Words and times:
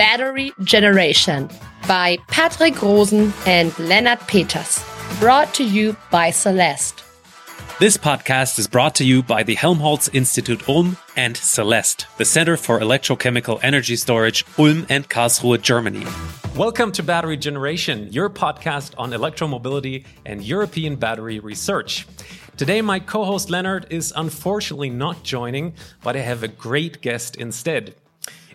Battery 0.00 0.50
Generation 0.64 1.50
by 1.86 2.16
Patrick 2.28 2.80
Rosen 2.80 3.34
and 3.44 3.78
Leonard 3.78 4.18
Peters. 4.28 4.82
Brought 5.18 5.52
to 5.52 5.62
you 5.62 5.94
by 6.10 6.30
CELEST. 6.30 7.04
This 7.80 7.98
podcast 7.98 8.58
is 8.58 8.66
brought 8.66 8.94
to 8.94 9.04
you 9.04 9.22
by 9.22 9.42
the 9.42 9.56
Helmholtz 9.56 10.08
Institute 10.14 10.66
Ulm 10.70 10.96
and 11.16 11.36
CELEST, 11.36 12.06
the 12.16 12.24
Center 12.24 12.56
for 12.56 12.80
Electrochemical 12.80 13.60
Energy 13.62 13.94
Storage, 13.94 14.46
Ulm 14.58 14.86
and 14.88 15.06
Karlsruhe, 15.06 15.60
Germany. 15.60 16.06
Welcome 16.56 16.92
to 16.92 17.02
Battery 17.02 17.36
Generation, 17.36 18.10
your 18.10 18.30
podcast 18.30 18.94
on 18.96 19.10
electromobility 19.10 20.06
and 20.24 20.42
European 20.42 20.96
battery 20.96 21.40
research. 21.40 22.06
Today, 22.56 22.80
my 22.80 23.00
co 23.00 23.26
host 23.26 23.50
Leonard 23.50 23.86
is 23.90 24.14
unfortunately 24.16 24.88
not 24.88 25.24
joining, 25.24 25.74
but 26.02 26.16
I 26.16 26.20
have 26.20 26.42
a 26.42 26.48
great 26.48 27.02
guest 27.02 27.36
instead. 27.36 27.96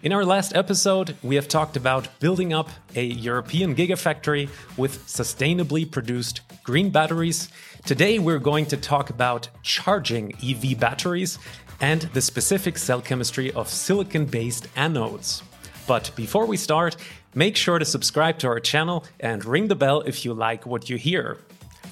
In 0.05 0.13
our 0.13 0.23
last 0.23 0.55
episode, 0.55 1.15
we 1.23 1.33
have 1.33 1.47
talked 1.47 1.75
about 1.75 2.19
building 2.19 2.53
up 2.53 2.69
a 2.93 3.03
European 3.03 3.73
gigafactory 3.75 4.49
with 4.77 5.03
sustainably 5.07 5.89
produced 5.89 6.41
green 6.63 6.91
batteries. 6.91 7.49
Today, 7.87 8.19
we're 8.19 8.37
going 8.37 8.67
to 8.67 8.77
talk 8.77 9.09
about 9.09 9.47
charging 9.63 10.31
EV 10.47 10.79
batteries 10.79 11.39
and 11.81 12.03
the 12.13 12.21
specific 12.21 12.77
cell 12.77 13.01
chemistry 13.01 13.51
of 13.53 13.67
silicon 13.67 14.25
based 14.25 14.71
anodes. 14.75 15.41
But 15.87 16.11
before 16.15 16.45
we 16.45 16.57
start, 16.57 16.97
make 17.33 17.55
sure 17.55 17.79
to 17.79 17.85
subscribe 17.85 18.37
to 18.39 18.47
our 18.47 18.59
channel 18.59 19.05
and 19.19 19.43
ring 19.43 19.69
the 19.69 19.75
bell 19.75 20.01
if 20.01 20.23
you 20.23 20.35
like 20.35 20.67
what 20.67 20.87
you 20.87 20.97
hear. 20.97 21.39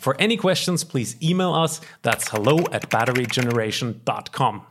For 0.02 0.16
any 0.20 0.38
questions, 0.38 0.84
please 0.84 1.16
email 1.24 1.56
us. 1.56 1.82
That's 2.04 2.30
hello 2.30 2.60
at 2.72 2.92
batterygeneration.com. 2.92 4.68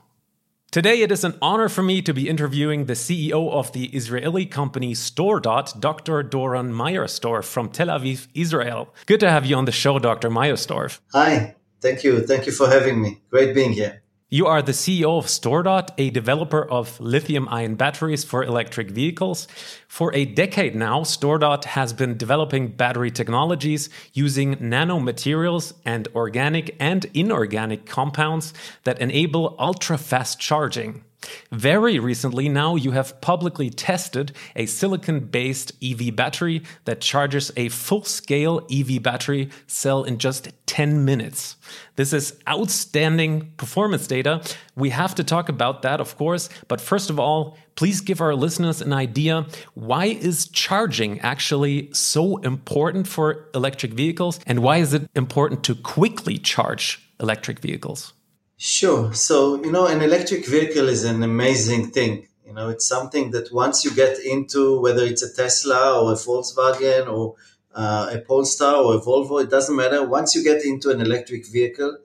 Today, 0.73 1.03
it 1.03 1.12
is 1.12 1.23
an 1.23 1.37
honor 1.43 1.69
for 1.69 1.83
me 1.83 2.01
to 2.01 2.15
be 2.15 2.31
interviewing 2.31 2.87
the 2.87 2.95
CEO 2.95 3.51
of 3.51 3.73
the 3.73 3.89
Israeli 3.89 4.47
company 4.47 4.95
StoreDot, 4.95 5.79
Dr. 5.79 6.25
Doron 6.25 6.73
Myersdorf 6.73 7.45
from 7.45 7.69
Tel 7.69 7.89
Aviv, 7.89 8.27
Israel. 8.33 8.89
Good 9.05 9.20
to 9.20 9.29
have 9.29 9.45
you 9.45 9.55
on 9.56 9.67
the 9.67 9.70
show, 9.70 9.98
Dr. 9.98 10.31
Myersdorf. 10.31 11.01
Hi, 11.12 11.56
thank 11.83 12.05
you. 12.05 12.27
Thank 12.27 12.47
you 12.47 12.53
for 12.53 12.70
having 12.70 13.03
me. 13.03 13.20
Great 13.29 13.55
being 13.55 13.73
here. 13.73 14.02
You 14.33 14.47
are 14.47 14.62
the 14.62 14.72
CEO 14.72 15.19
of 15.19 15.27
StoreDot, 15.27 15.91
a 15.98 16.08
developer 16.08 16.64
of 16.64 16.98
lithium 16.98 17.47
ion 17.50 17.75
batteries 17.75 18.25
for 18.25 18.42
electric 18.42 18.91
vehicles. 18.91 19.47
For 19.86 20.11
a 20.14 20.24
decade 20.24 20.74
now, 20.74 21.00
StoreDot 21.00 21.64
has 21.64 21.92
been 21.92 22.16
developing 22.16 22.69
battery 22.69 23.11
technologies 23.11 23.91
using 24.14 24.55
nanomaterials 24.55 25.74
and 25.84 26.08
organic 26.14 26.74
and 26.80 27.05
inorganic 27.12 27.84
compounds 27.84 28.55
that 28.84 29.02
enable 29.02 29.55
ultra 29.58 29.98
fast 29.98 30.41
charging. 30.41 31.05
Very 31.51 31.98
recently, 31.98 32.48
now 32.48 32.77
you 32.77 32.92
have 32.92 33.20
publicly 33.20 33.70
tested 33.70 34.33
a 34.56 34.67
silicon 34.67 35.20
based 35.20 35.73
EV 35.83 36.14
battery 36.14 36.62
that 36.84 37.01
charges 37.01 37.51
a 37.56 37.69
full 37.69 38.05
scale 38.05 38.67
EV 38.70 39.03
battery 39.03 39.51
cell 39.67 40.05
in 40.05 40.19
just 40.19 40.48
10 40.67 41.05
minutes. 41.05 41.56
This 41.97 42.12
is 42.12 42.39
outstanding 42.48 43.53
performance 43.56 44.06
data. 44.06 44.42
We 44.75 44.91
have 44.91 45.14
to 45.17 45.25
talk 45.25 45.48
about 45.48 45.83
that, 45.83 46.01
of 46.01 46.17
course. 46.17 46.48
But 46.69 46.81
first 46.81 47.11
of 47.11 47.20
all, 47.20 47.57
please 47.75 48.01
give 48.01 48.20
our 48.20 48.34
listeners 48.34 48.81
an 48.81 48.92
idea 48.92 49.47
why 49.75 50.07
is 50.07 50.48
charging 50.48 51.20
actually 51.20 51.92
so 51.92 52.39
important 52.39 53.07
for 53.07 53.48
electric 53.55 53.92
vehicles? 53.92 54.41
And 54.47 54.62
why 54.62 54.79
is 54.79 54.95
it 54.95 55.09
important 55.14 55.62
to 55.64 55.75
quickly 55.75 56.39
charge 56.39 57.07
electric 57.20 57.59
vehicles? 57.59 58.14
Sure. 58.56 59.12
So, 59.12 59.62
you 59.64 59.72
know, 59.72 59.86
an 59.86 60.03
electric 60.03 60.47
vehicle 60.47 60.89
is 60.89 61.05
an 61.05 61.22
amazing 61.22 61.91
thing. 61.91 62.28
You 62.47 62.53
know, 62.53 62.69
it's 62.69 62.86
something 62.86 63.31
that 63.33 63.53
once 63.53 63.84
you 63.84 63.92
get 63.95 64.19
into, 64.20 64.81
whether 64.81 65.05
it's 65.05 65.22
a 65.22 65.33
Tesla 65.33 66.00
or 66.00 66.12
a 66.12 66.17
Volkswagen 66.17 67.12
or 67.12 67.34
uh, 67.75 68.11
a 68.12 68.19
Polestar 68.20 68.77
or 68.77 68.95
a 68.97 69.00
Volvo, 69.00 69.42
it 69.42 69.50
doesn't 69.50 69.75
matter. 69.75 70.06
Once 70.06 70.34
you 70.34 70.45
get 70.45 70.64
into 70.64 70.91
an 70.91 71.00
electric 71.00 71.47
vehicle, 71.48 71.98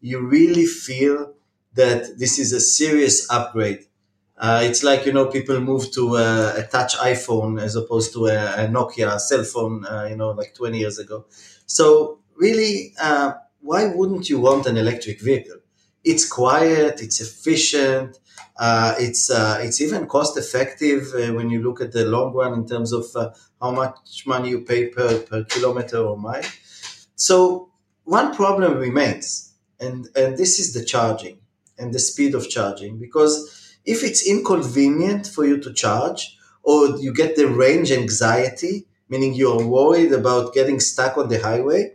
you 0.00 0.20
really 0.20 0.66
feel 0.66 1.34
that 1.74 2.18
this 2.18 2.38
is 2.38 2.52
a 2.52 2.60
serious 2.60 3.30
upgrade. 3.30 3.86
Uh, 4.38 4.62
it's 4.64 4.82
like, 4.84 5.06
you 5.06 5.12
know, 5.12 5.26
people 5.26 5.60
move 5.60 5.90
to 5.92 6.16
a, 6.16 6.66
touch 6.70 6.96
iPhone 6.98 7.60
as 7.60 7.76
opposed 7.76 8.12
to 8.14 8.26
a, 8.26 8.64
a 8.64 8.68
Nokia 8.68 9.18
cell 9.20 9.44
phone, 9.44 9.86
uh, 9.86 10.06
you 10.10 10.16
know, 10.16 10.30
like 10.30 10.54
20 10.54 10.78
years 10.78 10.98
ago. 10.98 11.26
So, 11.66 12.20
really, 12.36 12.94
uh, 13.00 13.34
why 13.62 13.86
wouldn't 13.94 14.28
you 14.30 14.40
want 14.40 14.66
an 14.66 14.76
electric 14.76 15.20
vehicle? 15.22 15.56
It's 16.06 16.26
quiet, 16.28 17.02
it's 17.02 17.20
efficient, 17.20 18.18
uh, 18.58 18.94
it's 18.98 19.30
uh, 19.30 19.58
it's 19.60 19.80
even 19.80 20.06
cost 20.06 20.38
effective 20.38 21.02
uh, 21.14 21.32
when 21.34 21.50
you 21.50 21.62
look 21.62 21.80
at 21.80 21.92
the 21.92 22.04
long 22.06 22.32
run 22.32 22.54
in 22.54 22.66
terms 22.66 22.92
of 22.92 23.04
uh, 23.16 23.30
how 23.60 23.72
much 23.72 24.24
money 24.26 24.50
you 24.50 24.60
pay 24.62 24.88
per, 24.88 25.20
per 25.20 25.44
kilometer 25.44 25.98
or 25.98 26.16
mile. 26.16 26.44
So 27.16 27.70
one 28.04 28.34
problem 28.34 28.78
remains, 28.78 29.54
and 29.80 30.08
and 30.16 30.36
this 30.36 30.58
is 30.60 30.72
the 30.74 30.84
charging 30.84 31.38
and 31.78 31.92
the 31.92 31.98
speed 31.98 32.34
of 32.34 32.48
charging 32.48 32.98
because 32.98 33.34
if 33.84 34.02
it's 34.02 34.26
inconvenient 34.26 35.26
for 35.26 35.44
you 35.44 35.58
to 35.60 35.72
charge 35.72 36.36
or 36.62 36.98
you 36.98 37.12
get 37.12 37.36
the 37.36 37.46
range 37.46 37.92
anxiety 37.92 38.86
meaning 39.08 39.34
you're 39.34 39.64
worried 39.66 40.12
about 40.12 40.54
getting 40.54 40.80
stuck 40.80 41.18
on 41.18 41.28
the 41.28 41.38
highway 41.38 41.92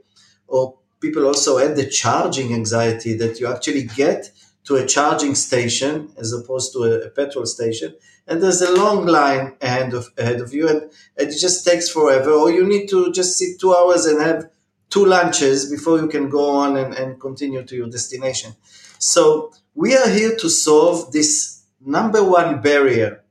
or 0.47 0.77
people 1.01 1.25
also 1.25 1.57
add 1.57 1.75
the 1.75 1.87
charging 1.87 2.53
anxiety 2.53 3.13
that 3.17 3.39
you 3.39 3.47
actually 3.47 3.83
get 3.83 4.31
to 4.63 4.75
a 4.75 4.85
charging 4.85 5.35
station 5.35 6.11
as 6.17 6.31
opposed 6.31 6.71
to 6.73 6.83
a, 6.83 7.07
a 7.07 7.09
petrol 7.09 7.45
station 7.45 7.95
and 8.27 8.41
there's 8.41 8.61
a 8.61 8.75
long 8.75 9.05
line 9.05 9.55
ahead 9.61 9.93
of 9.93 10.07
ahead 10.17 10.39
of 10.39 10.53
you 10.53 10.69
and, 10.69 10.81
and 11.17 11.29
it 11.29 11.37
just 11.37 11.65
takes 11.65 11.89
forever 11.89 12.31
or 12.31 12.51
you 12.51 12.65
need 12.65 12.87
to 12.87 13.11
just 13.11 13.37
sit 13.37 13.59
two 13.59 13.73
hours 13.75 14.05
and 14.05 14.21
have 14.21 14.49
two 14.89 15.05
lunches 15.05 15.69
before 15.69 15.97
you 15.99 16.07
can 16.07 16.29
go 16.29 16.51
on 16.51 16.77
and, 16.77 16.93
and 16.93 17.19
continue 17.19 17.63
to 17.63 17.75
your 17.75 17.89
destination. 17.89 18.53
So 18.99 19.51
we 19.73 19.95
are 19.95 20.09
here 20.09 20.35
to 20.35 20.49
solve 20.49 21.11
this 21.11 21.63
number 21.83 22.23
one 22.23 22.61
barrier 22.61 23.23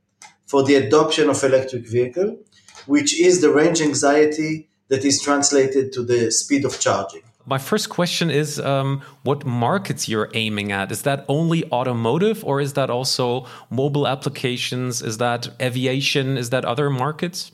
for 0.45 0.63
the 0.63 0.75
adoption 0.75 1.29
of 1.29 1.41
electric 1.43 1.87
vehicle 1.87 2.37
which 2.87 3.17
is 3.19 3.41
the 3.41 3.51
range 3.51 3.79
anxiety 3.79 4.67
that 4.89 5.05
is 5.05 5.21
translated 5.21 5.93
to 5.93 6.03
the 6.03 6.31
speed 6.31 6.65
of 6.65 6.77
charging 6.79 7.21
my 7.45 7.57
first 7.57 7.89
question 7.89 8.29
is 8.29 8.59
um, 8.59 9.01
what 9.23 9.45
markets 9.45 10.07
you're 10.07 10.29
aiming 10.33 10.71
at. 10.71 10.91
Is 10.91 11.01
that 11.03 11.25
only 11.27 11.69
automotive 11.71 12.43
or 12.43 12.61
is 12.61 12.73
that 12.73 12.89
also 12.89 13.45
mobile 13.69 14.07
applications? 14.07 15.01
Is 15.01 15.17
that 15.17 15.49
aviation? 15.61 16.37
Is 16.37 16.49
that 16.51 16.65
other 16.65 16.89
markets? 16.89 17.51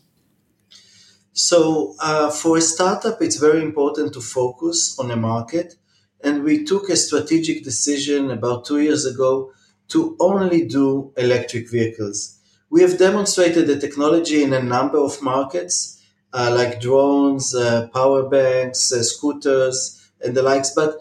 So, 1.34 1.96
uh, 2.02 2.32
for 2.32 2.58
a 2.58 2.62
startup, 2.62 3.22
it's 3.22 3.38
very 3.38 3.62
important 3.62 4.14
to 4.14 4.22
focus 4.22 4.98
on 5.00 5.12
a 5.12 5.16
market. 5.16 5.76
And 6.24 6.44
we 6.44 6.64
took 6.64 6.90
a 6.90 6.96
strategic 6.96 7.64
decision 7.64 8.32
about 8.32 8.66
two 8.66 8.80
years 8.80 9.06
ago 9.06 9.52
to 9.90 10.18
only 10.20 10.66
do 10.66 11.14
electric 11.16 11.70
vehicles. 11.70 12.40
We 12.70 12.82
have 12.82 12.98
demonstrated 12.98 13.68
the 13.68 13.80
technology 13.80 14.44
in 14.44 14.52
a 14.52 14.62
number 14.62 14.98
of 14.98 15.22
markets 15.22 15.97
like 16.34 16.82
drones, 16.82 17.56
uh, 17.56 17.88
power 17.94 18.28
banks, 18.30 18.92
uh, 18.92 19.04
scooters, 19.04 20.12
and 20.22 20.36
the 20.36 20.42
likes. 20.44 20.72
But 20.76 20.98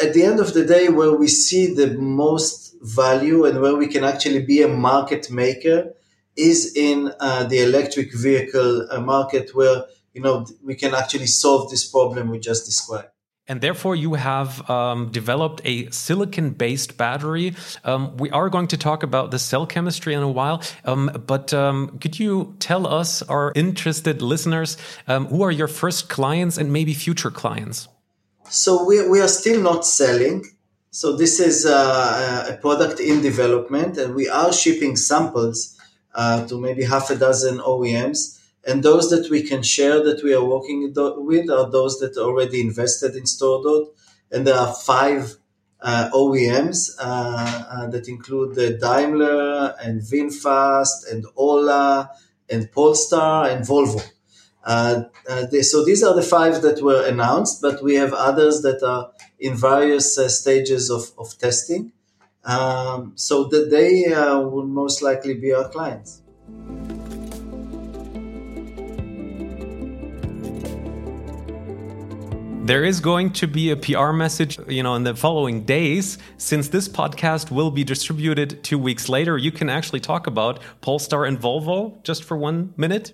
at 0.00 0.14
the 0.14 0.24
end 0.24 0.40
of 0.40 0.52
the 0.54 0.64
day, 0.64 0.88
where 0.88 1.12
we 1.12 1.28
see 1.28 1.74
the 1.74 1.94
most 1.98 2.74
value 2.82 3.44
and 3.44 3.60
where 3.60 3.76
we 3.76 3.86
can 3.86 4.04
actually 4.04 4.42
be 4.44 4.62
a 4.62 4.68
market 4.68 5.30
maker 5.30 5.92
is 6.36 6.74
in 6.76 7.12
uh, 7.20 7.44
the 7.44 7.60
electric 7.60 8.12
vehicle 8.14 8.88
uh, 8.90 9.00
market, 9.00 9.54
where 9.54 9.84
you 10.14 10.20
know 10.22 10.46
we 10.64 10.74
can 10.74 10.94
actually 10.94 11.26
solve 11.26 11.70
this 11.70 11.88
problem 11.88 12.30
we 12.30 12.38
just 12.38 12.64
described. 12.66 13.08
And 13.52 13.60
therefore, 13.60 13.94
you 13.94 14.14
have 14.14 14.70
um, 14.70 15.10
developed 15.10 15.60
a 15.66 15.90
silicon 15.90 16.52
based 16.52 16.96
battery. 16.96 17.54
Um, 17.84 18.16
we 18.16 18.30
are 18.30 18.48
going 18.48 18.66
to 18.68 18.78
talk 18.78 19.02
about 19.02 19.30
the 19.30 19.38
cell 19.38 19.66
chemistry 19.66 20.14
in 20.14 20.22
a 20.22 20.28
while. 20.30 20.62
Um, 20.86 21.10
but 21.26 21.52
um, 21.52 21.98
could 21.98 22.18
you 22.18 22.56
tell 22.60 22.86
us, 22.86 23.20
our 23.20 23.52
interested 23.54 24.22
listeners, 24.22 24.78
um, 25.06 25.26
who 25.26 25.42
are 25.42 25.50
your 25.50 25.68
first 25.68 26.08
clients 26.08 26.56
and 26.56 26.72
maybe 26.72 26.94
future 26.94 27.30
clients? 27.30 27.88
So, 28.48 28.86
we, 28.86 29.06
we 29.06 29.20
are 29.20 29.28
still 29.28 29.60
not 29.60 29.84
selling. 29.84 30.46
So, 30.90 31.14
this 31.14 31.38
is 31.38 31.66
uh, 31.66 32.46
a 32.48 32.56
product 32.56 33.00
in 33.00 33.20
development, 33.20 33.98
and 33.98 34.14
we 34.14 34.30
are 34.30 34.50
shipping 34.50 34.96
samples 34.96 35.78
uh, 36.14 36.46
to 36.46 36.58
maybe 36.58 36.84
half 36.84 37.10
a 37.10 37.16
dozen 37.16 37.58
OEMs 37.58 38.38
and 38.64 38.82
those 38.82 39.10
that 39.10 39.28
we 39.28 39.42
can 39.42 39.62
share 39.62 40.02
that 40.04 40.22
we 40.22 40.34
are 40.34 40.44
working 40.44 40.92
with 40.94 41.50
are 41.50 41.70
those 41.70 41.98
that 41.98 42.16
are 42.16 42.24
already 42.24 42.60
invested 42.60 43.16
in 43.16 43.24
StoreDot. 43.24 43.88
And 44.30 44.46
there 44.46 44.56
are 44.56 44.72
five 44.72 45.36
uh, 45.80 46.10
OEMs 46.14 46.90
uh, 46.98 47.64
uh, 47.70 47.86
that 47.88 48.08
include 48.08 48.54
Daimler 48.80 49.74
and 49.82 50.00
VinFast 50.00 51.10
and 51.10 51.26
Ola 51.36 52.10
and 52.48 52.70
Polestar 52.70 53.48
and 53.48 53.66
Volvo. 53.66 54.02
Uh, 54.64 55.04
uh, 55.28 55.46
they, 55.46 55.62
so 55.62 55.84
these 55.84 56.04
are 56.04 56.14
the 56.14 56.22
five 56.22 56.62
that 56.62 56.80
were 56.82 57.04
announced, 57.04 57.60
but 57.60 57.82
we 57.82 57.96
have 57.96 58.12
others 58.12 58.62
that 58.62 58.80
are 58.84 59.10
in 59.40 59.56
various 59.56 60.16
uh, 60.16 60.28
stages 60.28 60.88
of, 60.88 61.10
of 61.18 61.36
testing. 61.38 61.92
Um, 62.44 63.12
so 63.14 63.44
that 63.44 63.70
they 63.70 64.04
will 64.10 64.66
most 64.66 65.00
likely 65.00 65.34
be 65.34 65.52
our 65.52 65.68
clients. 65.68 66.22
There 72.72 72.84
is 72.84 73.00
going 73.00 73.34
to 73.34 73.46
be 73.46 73.68
a 73.68 73.76
PR 73.76 74.12
message, 74.12 74.58
you 74.66 74.82
know, 74.82 74.94
in 74.94 75.04
the 75.04 75.14
following 75.14 75.64
days. 75.64 76.16
Since 76.38 76.68
this 76.68 76.88
podcast 76.88 77.50
will 77.50 77.70
be 77.70 77.84
distributed 77.84 78.64
two 78.64 78.78
weeks 78.78 79.10
later, 79.10 79.36
you 79.36 79.52
can 79.52 79.68
actually 79.68 80.00
talk 80.00 80.26
about 80.26 80.58
Polestar 80.80 81.26
and 81.26 81.38
Volvo 81.38 82.02
just 82.02 82.24
for 82.24 82.34
one 82.34 82.72
minute. 82.78 83.12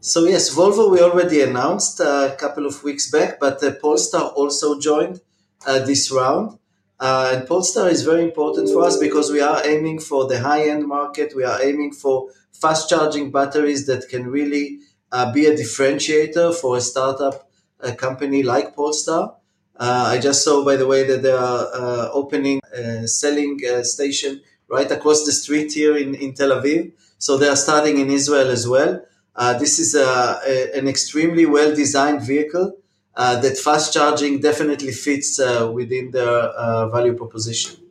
So 0.00 0.24
yes, 0.24 0.52
Volvo 0.52 0.90
we 0.90 1.00
already 1.00 1.42
announced 1.42 2.00
a 2.00 2.34
couple 2.36 2.66
of 2.66 2.82
weeks 2.82 3.08
back, 3.08 3.38
but 3.38 3.62
uh, 3.62 3.70
Polestar 3.80 4.32
also 4.34 4.80
joined 4.80 5.20
uh, 5.64 5.78
this 5.86 6.10
round. 6.10 6.58
Uh, 6.98 7.34
and 7.36 7.46
Polestar 7.46 7.88
is 7.88 8.02
very 8.02 8.24
important 8.24 8.68
for 8.68 8.82
us 8.82 8.96
because 8.96 9.30
we 9.30 9.40
are 9.40 9.64
aiming 9.64 10.00
for 10.00 10.26
the 10.26 10.40
high-end 10.40 10.88
market. 10.88 11.36
We 11.36 11.44
are 11.44 11.62
aiming 11.62 11.92
for 11.92 12.30
fast-charging 12.50 13.30
batteries 13.30 13.86
that 13.86 14.08
can 14.08 14.26
really 14.26 14.80
uh, 15.12 15.32
be 15.32 15.46
a 15.46 15.54
differentiator 15.54 16.52
for 16.52 16.76
a 16.78 16.80
startup 16.80 17.48
a 17.82 17.92
company 17.92 18.42
like 18.42 18.74
Polestar. 18.74 19.36
Uh, 19.76 20.04
I 20.14 20.18
just 20.18 20.44
saw, 20.44 20.64
by 20.64 20.76
the 20.76 20.86
way, 20.86 21.04
that 21.04 21.22
they 21.22 21.32
are 21.32 22.10
opening 22.12 22.60
a 22.72 23.06
selling 23.08 23.58
station 23.82 24.40
right 24.68 24.90
across 24.90 25.24
the 25.24 25.32
street 25.32 25.72
here 25.72 25.96
in, 25.96 26.14
in 26.14 26.34
Tel 26.34 26.50
Aviv. 26.50 26.92
So 27.18 27.36
they 27.36 27.48
are 27.48 27.56
starting 27.56 27.98
in 27.98 28.10
Israel 28.10 28.50
as 28.50 28.66
well. 28.66 29.02
Uh, 29.34 29.58
this 29.58 29.78
is 29.78 29.94
a, 29.94 30.40
a, 30.46 30.78
an 30.78 30.88
extremely 30.88 31.46
well 31.46 31.74
designed 31.74 32.22
vehicle 32.22 32.76
uh, 33.14 33.40
that 33.40 33.56
fast 33.56 33.92
charging 33.92 34.40
definitely 34.40 34.92
fits 34.92 35.38
uh, 35.38 35.70
within 35.72 36.10
their 36.10 36.28
uh, 36.28 36.88
value 36.88 37.14
proposition. 37.14 37.81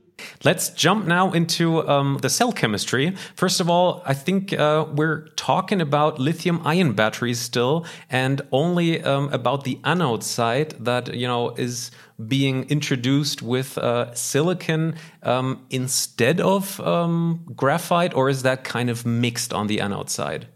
Let's 0.43 0.69
jump 0.69 1.05
now 1.05 1.31
into 1.33 1.87
um, 1.87 2.17
the 2.21 2.29
cell 2.29 2.51
chemistry. 2.51 3.15
First 3.35 3.59
of 3.59 3.69
all, 3.69 4.01
I 4.05 4.15
think 4.15 4.53
uh, 4.53 4.87
we're 4.91 5.27
talking 5.35 5.81
about 5.81 6.17
lithium 6.17 6.65
ion 6.65 6.93
batteries 6.93 7.39
still, 7.39 7.85
and 8.09 8.41
only 8.51 9.03
um, 9.03 9.31
about 9.31 9.65
the 9.65 9.79
anode 9.83 10.23
side 10.23 10.71
that 10.79 11.13
you 11.13 11.27
know 11.27 11.51
is 11.51 11.91
being 12.27 12.67
introduced 12.69 13.43
with 13.43 13.77
uh, 13.77 14.13
silicon 14.15 14.95
um, 15.21 15.63
instead 15.69 16.41
of 16.41 16.79
um, 16.79 17.45
graphite, 17.55 18.15
or 18.15 18.27
is 18.27 18.41
that 18.41 18.63
kind 18.63 18.89
of 18.89 19.05
mixed 19.05 19.53
on 19.53 19.67
the 19.67 19.79
anode 19.79 20.09
side? 20.09 20.47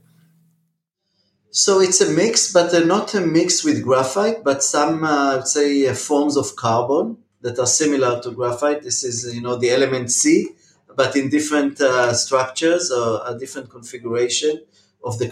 So 1.51 1.79
it's 1.79 2.01
a 2.01 2.11
mix, 2.11 2.51
but 2.51 2.73
not 2.87 3.13
a 3.13 3.21
mix 3.21 3.63
with 3.63 3.83
graphite, 3.83 4.43
but 4.43 4.61
some, 4.63 5.03
uh, 5.03 5.43
say, 5.43 5.87
uh, 5.87 5.93
forms 5.93 6.35
of 6.35 6.55
carbon 6.55 7.17
that 7.45 7.59
are 7.59 7.67
similar 7.67 8.19
to 8.23 8.31
graphite. 8.31 8.81
This 8.81 9.03
is, 9.03 9.17
you 9.35 9.41
know, 9.41 9.55
the 9.55 9.69
element 9.69 10.11
C, 10.11 10.49
but 10.95 11.15
in 11.15 11.29
different 11.29 11.79
uh, 11.79 12.11
structures 12.13 12.91
or 12.91 13.21
a 13.23 13.37
different 13.37 13.69
configuration 13.69 14.63
of 15.03 15.19
the 15.19 15.27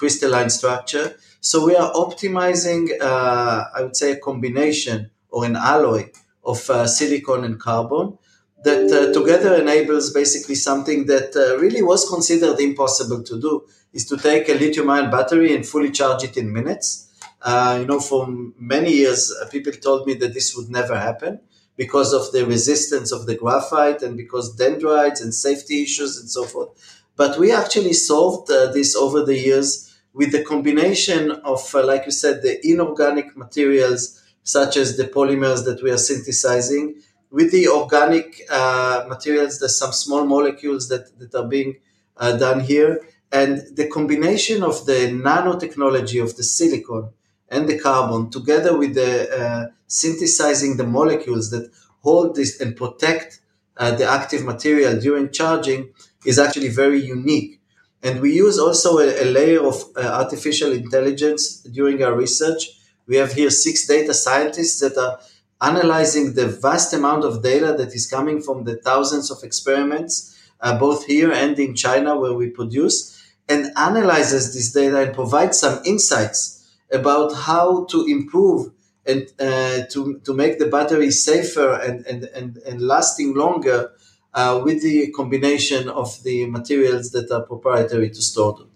crystalline 0.00 0.50
structure. 0.50 1.16
So 1.40 1.66
we 1.66 1.74
are 1.74 1.90
optimizing, 2.04 2.82
uh, 3.00 3.64
I 3.76 3.82
would 3.82 3.96
say, 3.96 4.12
a 4.12 4.20
combination 4.20 5.10
or 5.30 5.44
an 5.46 5.56
alloy 5.56 6.10
of 6.44 6.70
uh, 6.70 6.86
silicon 6.86 7.42
and 7.44 7.58
carbon 7.58 8.16
that 8.62 9.12
together 9.12 9.52
enables 9.60 10.12
basically 10.12 10.54
something 10.54 11.06
that 11.06 11.34
really 11.60 11.82
was 11.82 12.08
considered 12.08 12.58
impossible 12.60 13.22
to 13.24 13.40
do 13.40 13.64
is 13.92 14.04
to 14.06 14.16
take 14.16 14.48
a 14.48 14.54
lithium 14.54 14.90
ion 14.90 15.10
battery 15.10 15.54
and 15.56 15.66
fully 15.66 15.90
charge 15.90 16.22
it 16.24 16.36
in 16.36 16.52
minutes. 16.52 17.08
Uh, 17.40 17.78
you 17.80 17.86
know, 17.86 18.00
for 18.00 18.26
many 18.58 18.92
years, 18.92 19.32
uh, 19.40 19.46
people 19.48 19.72
told 19.72 20.06
me 20.08 20.14
that 20.14 20.34
this 20.34 20.56
would 20.56 20.68
never 20.68 20.98
happen 20.98 21.40
because 21.78 22.12
of 22.12 22.30
the 22.32 22.44
resistance 22.44 23.10
of 23.12 23.24
the 23.26 23.36
graphite 23.36 24.02
and 24.02 24.16
because 24.16 24.54
dendrites 24.56 25.22
and 25.22 25.32
safety 25.32 25.82
issues 25.82 26.18
and 26.18 26.28
so 26.28 26.44
forth. 26.44 26.70
But 27.16 27.38
we 27.38 27.52
actually 27.52 27.94
solved 27.94 28.50
uh, 28.50 28.70
this 28.72 28.94
over 28.94 29.24
the 29.24 29.38
years 29.38 29.68
with 30.12 30.32
the 30.32 30.44
combination 30.44 31.30
of, 31.30 31.60
uh, 31.74 31.86
like 31.86 32.04
you 32.04 32.12
said, 32.12 32.42
the 32.42 32.54
inorganic 32.68 33.36
materials 33.36 34.20
such 34.42 34.76
as 34.76 34.96
the 34.96 35.04
polymers 35.04 35.64
that 35.64 35.82
we 35.82 35.90
are 35.90 36.04
synthesizing 36.10 37.00
with 37.30 37.52
the 37.52 37.68
organic 37.68 38.42
uh, 38.50 39.04
materials. 39.08 39.58
There's 39.58 39.78
some 39.78 39.92
small 39.92 40.24
molecules 40.26 40.88
that, 40.88 41.16
that 41.18 41.34
are 41.34 41.46
being 41.46 41.76
uh, 42.16 42.36
done 42.36 42.60
here 42.60 43.00
and 43.30 43.76
the 43.76 43.88
combination 43.88 44.62
of 44.62 44.86
the 44.86 45.10
nanotechnology 45.12 46.22
of 46.22 46.36
the 46.36 46.42
silicon 46.42 47.10
and 47.50 47.68
the 47.68 47.78
carbon 47.78 48.30
together 48.30 48.76
with 48.76 48.94
the 48.94 49.12
uh, 49.40 49.66
synthesizing 49.86 50.76
the 50.76 50.86
molecules 50.86 51.50
that 51.50 51.70
hold 52.02 52.36
this 52.36 52.60
and 52.60 52.76
protect 52.76 53.40
uh, 53.76 53.92
the 53.92 54.04
active 54.04 54.44
material 54.44 55.00
during 55.00 55.30
charging 55.30 55.92
is 56.24 56.38
actually 56.38 56.68
very 56.68 57.00
unique. 57.00 57.60
And 58.02 58.20
we 58.20 58.32
use 58.32 58.58
also 58.58 58.98
a, 58.98 59.22
a 59.22 59.26
layer 59.26 59.64
of 59.64 59.82
uh, 59.96 60.00
artificial 60.00 60.72
intelligence 60.72 61.60
during 61.62 62.02
our 62.02 62.14
research. 62.14 62.70
We 63.06 63.16
have 63.16 63.32
here 63.32 63.50
six 63.50 63.86
data 63.86 64.14
scientists 64.14 64.80
that 64.80 64.96
are 64.96 65.18
analyzing 65.60 66.34
the 66.34 66.46
vast 66.46 66.92
amount 66.92 67.24
of 67.24 67.42
data 67.42 67.74
that 67.78 67.94
is 67.94 68.06
coming 68.06 68.40
from 68.40 68.64
the 68.64 68.76
thousands 68.76 69.30
of 69.30 69.42
experiments, 69.42 70.38
uh, 70.60 70.78
both 70.78 71.06
here 71.06 71.32
and 71.32 71.58
in 71.58 71.74
China 71.74 72.16
where 72.18 72.34
we 72.34 72.50
produce 72.50 73.18
and 73.48 73.72
analyzes 73.76 74.54
this 74.54 74.72
data 74.72 75.00
and 75.00 75.14
provides 75.14 75.58
some 75.58 75.80
insights 75.84 76.57
about 76.92 77.34
how 77.34 77.84
to 77.86 78.04
improve 78.06 78.72
and 79.06 79.26
uh, 79.40 79.86
to, 79.90 80.20
to 80.24 80.34
make 80.34 80.58
the 80.58 80.66
battery 80.66 81.10
safer 81.10 81.72
and, 81.72 82.06
and, 82.06 82.24
and, 82.34 82.58
and 82.58 82.80
lasting 82.80 83.34
longer 83.34 83.90
uh, 84.34 84.60
with 84.62 84.82
the 84.82 85.10
combination 85.12 85.88
of 85.88 86.22
the 86.22 86.46
materials 86.46 87.10
that 87.10 87.30
are 87.30 87.42
proprietary 87.42 88.10
to 88.10 88.20
StoreDot. 88.20 88.68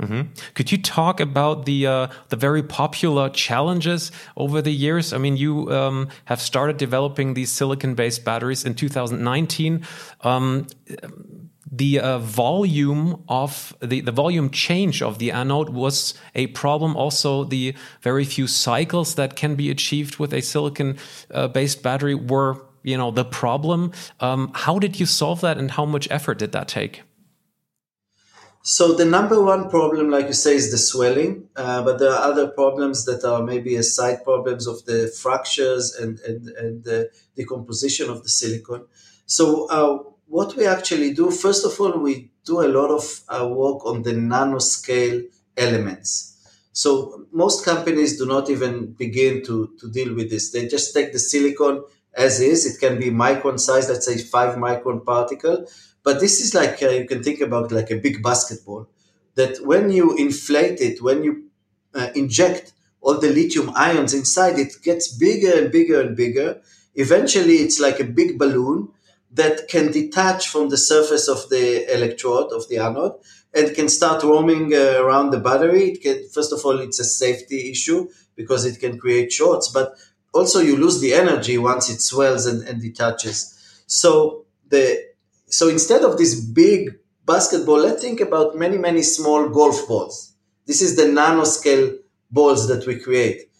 Mm 0.00 0.08
-hmm. 0.08 0.26
Could 0.54 0.70
you 0.70 0.80
talk 0.80 1.20
about 1.20 1.64
the 1.64 1.86
uh, 1.86 2.06
the 2.28 2.36
very 2.36 2.62
popular 2.62 3.30
challenges 3.32 4.12
over 4.34 4.62
the 4.62 4.76
years? 4.84 5.12
I 5.12 5.18
mean, 5.18 5.36
you 5.36 5.70
um, 5.70 6.08
have 6.24 6.40
started 6.40 6.78
developing 6.78 7.34
these 7.34 7.52
silicon-based 7.52 8.24
batteries 8.24 8.64
in 8.64 8.74
2019. 8.74 9.84
Um, 10.24 10.66
the 11.70 12.00
uh, 12.00 12.18
volume 12.18 13.22
of 13.28 13.76
the, 13.80 14.00
the 14.00 14.12
volume 14.12 14.50
change 14.50 15.02
of 15.02 15.18
the 15.18 15.30
anode 15.30 15.70
was 15.70 16.14
a 16.34 16.46
problem. 16.48 16.96
Also, 16.96 17.44
the 17.44 17.74
very 18.00 18.24
few 18.24 18.46
cycles 18.46 19.14
that 19.16 19.36
can 19.36 19.54
be 19.54 19.70
achieved 19.70 20.18
with 20.18 20.32
a 20.32 20.40
silicon 20.40 20.96
uh, 21.30 21.48
based 21.48 21.82
battery 21.82 22.14
were, 22.14 22.62
you 22.82 22.96
know, 22.96 23.10
the 23.10 23.24
problem. 23.24 23.92
Um, 24.20 24.50
how 24.54 24.78
did 24.78 24.98
you 24.98 25.06
solve 25.06 25.40
that, 25.42 25.58
and 25.58 25.70
how 25.70 25.84
much 25.84 26.08
effort 26.10 26.38
did 26.38 26.52
that 26.52 26.68
take? 26.68 27.02
So 28.62 28.92
the 28.92 29.04
number 29.04 29.42
one 29.42 29.70
problem, 29.70 30.10
like 30.10 30.26
you 30.26 30.34
say, 30.34 30.54
is 30.54 30.70
the 30.70 30.78
swelling, 30.78 31.48
uh, 31.56 31.82
but 31.82 31.98
there 31.98 32.10
are 32.10 32.30
other 32.30 32.48
problems 32.48 33.04
that 33.04 33.24
are 33.24 33.42
maybe 33.42 33.76
a 33.76 33.82
side 33.82 34.24
problems 34.24 34.66
of 34.66 34.84
the 34.84 35.08
fractures 35.22 35.94
and 35.94 36.18
and, 36.20 36.48
and 36.48 36.84
the 36.84 37.10
decomposition 37.36 38.10
of 38.10 38.22
the 38.22 38.28
silicon. 38.28 38.84
So 39.26 39.68
uh, 39.68 40.10
what 40.28 40.56
we 40.56 40.66
actually 40.66 41.12
do, 41.14 41.30
first 41.30 41.64
of 41.64 41.80
all, 41.80 41.98
we 41.98 42.30
do 42.44 42.60
a 42.60 42.68
lot 42.68 42.90
of 42.90 43.20
uh, 43.28 43.46
work 43.48 43.84
on 43.86 44.02
the 44.02 44.12
nanoscale 44.12 45.24
elements. 45.56 46.34
So 46.72 47.26
most 47.32 47.64
companies 47.64 48.18
do 48.18 48.26
not 48.26 48.48
even 48.50 48.92
begin 48.92 49.42
to, 49.44 49.74
to 49.80 49.90
deal 49.90 50.14
with 50.14 50.30
this. 50.30 50.52
They 50.52 50.68
just 50.68 50.94
take 50.94 51.12
the 51.12 51.18
silicon 51.18 51.82
as 52.14 52.40
is. 52.40 52.66
It 52.66 52.78
can 52.78 52.98
be 52.98 53.10
micron 53.10 53.58
size, 53.58 53.88
let's 53.88 54.06
say 54.06 54.18
five 54.18 54.56
micron 54.56 55.04
particle. 55.04 55.66
But 56.04 56.20
this 56.20 56.40
is 56.40 56.54
like, 56.54 56.82
uh, 56.82 56.90
you 56.90 57.06
can 57.06 57.22
think 57.22 57.40
about 57.40 57.72
like 57.72 57.90
a 57.90 57.96
big 57.96 58.22
basketball 58.22 58.88
that 59.34 59.64
when 59.64 59.90
you 59.90 60.16
inflate 60.16 60.80
it, 60.80 61.02
when 61.02 61.24
you 61.24 61.50
uh, 61.94 62.08
inject 62.14 62.72
all 63.00 63.18
the 63.18 63.28
lithium 63.28 63.72
ions 63.74 64.14
inside, 64.14 64.58
it 64.58 64.74
gets 64.82 65.08
bigger 65.16 65.58
and 65.58 65.72
bigger 65.72 66.00
and 66.00 66.16
bigger. 66.16 66.60
Eventually, 66.94 67.56
it's 67.56 67.80
like 67.80 68.00
a 68.00 68.04
big 68.04 68.38
balloon 68.38 68.88
that 69.30 69.68
can 69.68 69.92
detach 69.92 70.48
from 70.48 70.68
the 70.68 70.76
surface 70.76 71.28
of 71.28 71.48
the 71.50 71.92
electrode 71.94 72.52
of 72.52 72.68
the 72.68 72.78
anode 72.78 73.14
and 73.54 73.74
can 73.74 73.88
start 73.88 74.22
roaming 74.22 74.74
uh, 74.74 74.96
around 75.00 75.30
the 75.30 75.40
battery. 75.40 75.90
It 75.90 76.02
can, 76.02 76.28
first 76.28 76.52
of 76.52 76.64
all, 76.64 76.78
it's 76.80 76.98
a 76.98 77.04
safety 77.04 77.70
issue 77.70 78.08
because 78.36 78.64
it 78.64 78.80
can 78.80 78.98
create 78.98 79.32
shorts, 79.32 79.68
but 79.68 79.94
also 80.32 80.60
you 80.60 80.76
lose 80.76 81.00
the 81.00 81.14
energy 81.14 81.58
once 81.58 81.90
it 81.90 82.00
swells 82.00 82.46
and, 82.46 82.66
and 82.68 82.80
detaches. 82.80 83.82
So 83.86 84.46
the 84.68 85.08
so 85.46 85.68
instead 85.68 86.02
of 86.02 86.18
this 86.18 86.38
big 86.38 86.98
basketball, 87.24 87.78
let's 87.78 88.02
think 88.02 88.20
about 88.20 88.56
many 88.56 88.78
many 88.78 89.02
small 89.02 89.48
golf 89.48 89.88
balls. 89.88 90.34
This 90.66 90.82
is 90.82 90.96
the 90.96 91.04
nanoscale 91.04 91.98
balls 92.30 92.68
that 92.68 92.86
we 92.86 93.00
create. 93.00 93.50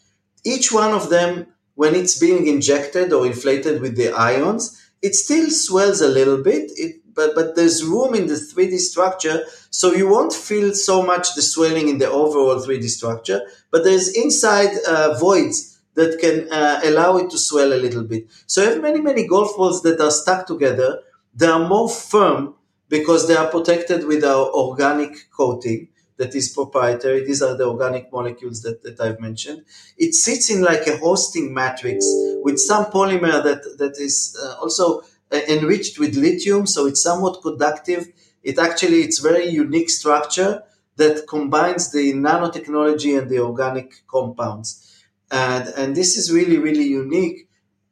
Each 0.44 0.70
one 0.70 0.92
of 0.92 1.08
them, 1.08 1.46
when 1.74 1.94
it's 1.94 2.18
being 2.18 2.46
injected 2.46 3.12
or 3.12 3.26
inflated 3.26 3.80
with 3.80 3.96
the 3.96 4.12
ions, 4.12 4.87
it 5.02 5.14
still 5.14 5.50
swells 5.50 6.00
a 6.00 6.08
little 6.08 6.42
bit, 6.42 6.70
it, 6.76 6.96
but, 7.14 7.34
but 7.34 7.56
there's 7.56 7.84
room 7.84 8.14
in 8.14 8.26
the 8.26 8.34
3D 8.34 8.78
structure, 8.78 9.44
so 9.70 9.92
you 9.92 10.08
won't 10.08 10.32
feel 10.32 10.74
so 10.74 11.02
much 11.02 11.34
the 11.34 11.42
swelling 11.42 11.88
in 11.88 11.98
the 11.98 12.08
overall 12.08 12.56
3D 12.60 12.88
structure, 12.88 13.42
but 13.70 13.84
there's 13.84 14.08
inside 14.16 14.70
uh, 14.88 15.18
voids 15.18 15.80
that 15.94 16.18
can 16.20 16.50
uh, 16.52 16.80
allow 16.84 17.16
it 17.16 17.28
to 17.30 17.38
swell 17.38 17.72
a 17.72 17.80
little 17.80 18.04
bit. 18.04 18.28
So 18.46 18.62
I 18.62 18.66
have 18.66 18.80
many, 18.80 19.00
many 19.00 19.26
golf 19.26 19.56
balls 19.56 19.82
that 19.82 20.00
are 20.00 20.12
stuck 20.12 20.46
together. 20.46 21.00
They 21.34 21.46
are 21.46 21.68
more 21.68 21.88
firm 21.88 22.54
because 22.88 23.26
they 23.26 23.34
are 23.34 23.48
protected 23.48 24.04
with 24.06 24.22
our 24.24 24.46
organic 24.54 25.30
coating. 25.30 25.88
that 26.18 26.34
is 26.34 26.48
proprietary. 26.48 27.24
These 27.24 27.42
are 27.42 27.56
the 27.56 27.66
organic 27.66 28.12
molecules 28.12 28.62
that, 28.62 28.82
that 28.82 29.00
I've 29.00 29.20
mentioned. 29.20 29.64
It 29.96 30.14
sits 30.14 30.50
in 30.50 30.62
like 30.62 30.86
a 30.86 30.96
hosting 30.98 31.54
matrix 31.54 32.04
with 32.48 32.58
some 32.58 32.86
polymer 32.86 33.38
that, 33.48 33.62
that 33.76 33.94
is 33.98 34.34
uh, 34.42 34.54
also 34.62 35.02
uh, 35.30 35.40
enriched 35.48 35.98
with 35.98 36.16
lithium. 36.16 36.66
So 36.66 36.86
it's 36.86 37.02
somewhat 37.02 37.42
conductive. 37.42 38.08
It 38.42 38.58
actually, 38.58 39.00
it's 39.02 39.18
very 39.18 39.46
unique 39.64 39.90
structure 39.90 40.62
that 40.96 41.26
combines 41.28 41.92
the 41.92 42.14
nanotechnology 42.14 43.18
and 43.18 43.28
the 43.28 43.40
organic 43.40 43.88
compounds. 44.06 44.68
And, 45.30 45.68
and 45.76 45.94
this 45.94 46.16
is 46.16 46.32
really, 46.32 46.56
really 46.56 46.88
unique. 47.02 47.48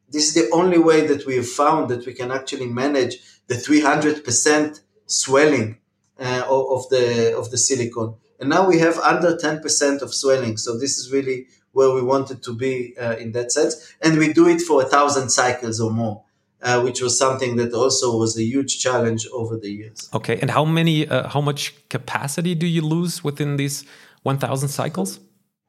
This 0.09 0.29
is 0.29 0.35
the 0.41 0.49
only 0.59 0.79
way 0.79 1.07
that 1.07 1.27
we 1.27 1.37
have 1.37 1.51
found 1.63 1.91
that 1.91 2.07
we 2.07 2.15
can 2.15 2.31
actually 2.31 2.69
manage 2.83 3.15
the 3.49 3.57
300% 3.57 4.81
swelling 5.05 5.79
uh, 6.19 6.45
of 6.49 6.89
the 6.89 7.37
of 7.37 7.51
the 7.51 7.59
silicon. 7.59 8.15
And 8.41 8.49
now 8.49 8.67
we 8.67 8.79
have 8.79 8.99
under 9.01 9.37
10% 9.37 10.03
of 10.03 10.15
swelling. 10.15 10.57
So 10.57 10.79
this 10.79 10.97
is 10.99 11.13
really 11.13 11.47
where 11.77 11.93
we 11.95 12.03
wanted 12.03 12.43
to 12.43 12.53
be 12.55 12.95
uh, 12.99 13.17
in 13.17 13.33
that 13.33 13.53
sense. 13.53 13.75
And 14.01 14.19
we 14.19 14.33
do 14.33 14.49
it 14.49 14.61
for 14.63 14.83
a 14.83 14.87
thousand 14.87 15.29
cycles 15.29 15.81
or 15.81 15.91
more. 15.91 16.23
Uh, 16.63 16.81
which 16.81 17.03
was 17.03 17.17
something 17.19 17.57
that 17.57 17.73
also 17.75 18.17
was 18.17 18.37
a 18.39 18.43
huge 18.43 18.81
challenge 18.81 19.29
over 19.41 19.59
the 19.59 19.71
years. 19.71 20.09
Okay, 20.15 20.39
and 20.41 20.51
how 20.51 20.65
many, 20.65 21.07
uh, 21.07 21.29
how 21.29 21.41
much 21.41 21.63
capacity 21.91 22.55
do 22.55 22.67
you 22.67 22.81
lose 22.81 23.23
within 23.23 23.57
these 23.59 23.85
1,000 24.23 24.69
cycles? 24.71 25.21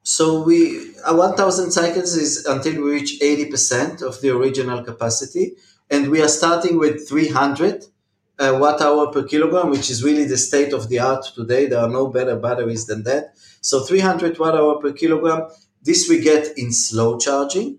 So 0.02 0.42
we, 0.42 0.58
uh, 1.04 1.14
1,000 1.14 1.72
cycles 1.72 2.16
is 2.16 2.46
until 2.46 2.82
we 2.82 2.90
reach 2.90 3.20
80% 3.20 4.00
of 4.00 4.22
the 4.22 4.30
original 4.30 4.82
capacity, 4.82 5.56
and 5.90 6.10
we 6.10 6.22
are 6.22 6.32
starting 6.40 6.78
with 6.78 7.06
300 7.06 7.84
uh, 8.38 8.56
watt 8.58 8.80
hour 8.80 9.12
per 9.12 9.24
kilogram, 9.24 9.70
which 9.70 9.90
is 9.90 10.02
really 10.02 10.24
the 10.24 10.38
state 10.38 10.72
of 10.72 10.88
the 10.88 10.98
art 10.98 11.24
today. 11.34 11.66
There 11.66 11.80
are 11.80 11.90
no 11.90 12.06
better 12.08 12.36
batteries 12.36 12.86
than 12.86 13.02
that. 13.04 13.34
So 13.60 13.80
300 13.80 14.38
watt 14.38 14.54
hour 14.54 14.80
per 14.80 14.92
kilogram. 14.92 15.48
This 15.82 16.08
we 16.08 16.20
get 16.20 16.56
in 16.58 16.72
slow 16.72 17.18
charging. 17.18 17.78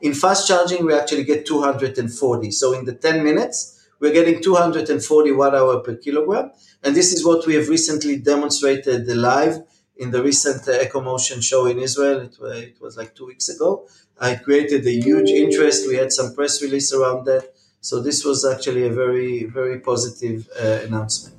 In 0.00 0.14
fast 0.14 0.46
charging, 0.46 0.84
we 0.84 0.94
actually 0.94 1.24
get 1.24 1.46
240. 1.46 2.50
So 2.52 2.72
in 2.72 2.84
the 2.84 2.94
10 2.94 3.24
minutes, 3.24 3.88
we're 4.00 4.12
getting 4.12 4.42
240 4.42 5.32
watt 5.32 5.54
hour 5.54 5.80
per 5.80 5.96
kilogram. 5.96 6.52
And 6.82 6.94
this 6.94 7.12
is 7.12 7.26
what 7.26 7.46
we 7.46 7.54
have 7.54 7.68
recently 7.68 8.18
demonstrated 8.18 9.08
live 9.08 9.58
in 9.96 10.12
the 10.12 10.22
recent 10.22 10.68
uh, 10.68 10.78
EcoMotion 10.84 11.42
show 11.42 11.66
in 11.66 11.80
Israel. 11.80 12.20
It, 12.20 12.36
uh, 12.40 12.46
it 12.46 12.80
was 12.80 12.96
like 12.96 13.14
two 13.14 13.26
weeks 13.26 13.48
ago. 13.48 13.88
I 14.20 14.36
created 14.36 14.86
a 14.86 14.92
huge 14.92 15.30
interest. 15.30 15.88
We 15.88 15.96
had 15.96 16.12
some 16.12 16.34
press 16.34 16.62
release 16.62 16.92
around 16.92 17.26
that. 17.26 17.52
So 17.80 18.00
this 18.00 18.24
was 18.24 18.44
actually 18.44 18.86
a 18.86 18.92
very, 18.92 19.44
very 19.44 19.80
positive 19.80 20.48
uh, 20.60 20.80
announcement. 20.86 21.36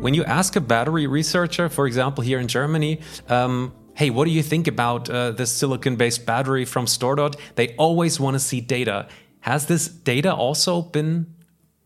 When 0.00 0.14
you 0.14 0.24
ask 0.24 0.56
a 0.56 0.62
battery 0.62 1.06
researcher, 1.06 1.68
for 1.68 1.86
example, 1.86 2.24
here 2.24 2.40
in 2.40 2.48
Germany, 2.48 3.00
um, 3.28 3.74
hey, 3.92 4.08
what 4.08 4.24
do 4.24 4.30
you 4.30 4.42
think 4.42 4.66
about 4.66 5.10
uh, 5.10 5.32
this 5.32 5.52
silicon 5.52 5.96
based 5.96 6.24
battery 6.24 6.64
from 6.64 6.86
StoreDot? 6.86 7.38
They 7.56 7.74
always 7.76 8.18
want 8.18 8.34
to 8.34 8.40
see 8.40 8.62
data. 8.62 9.08
Has 9.40 9.66
this 9.66 9.88
data 9.88 10.34
also 10.34 10.80
been 10.80 11.34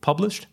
published? 0.01 0.47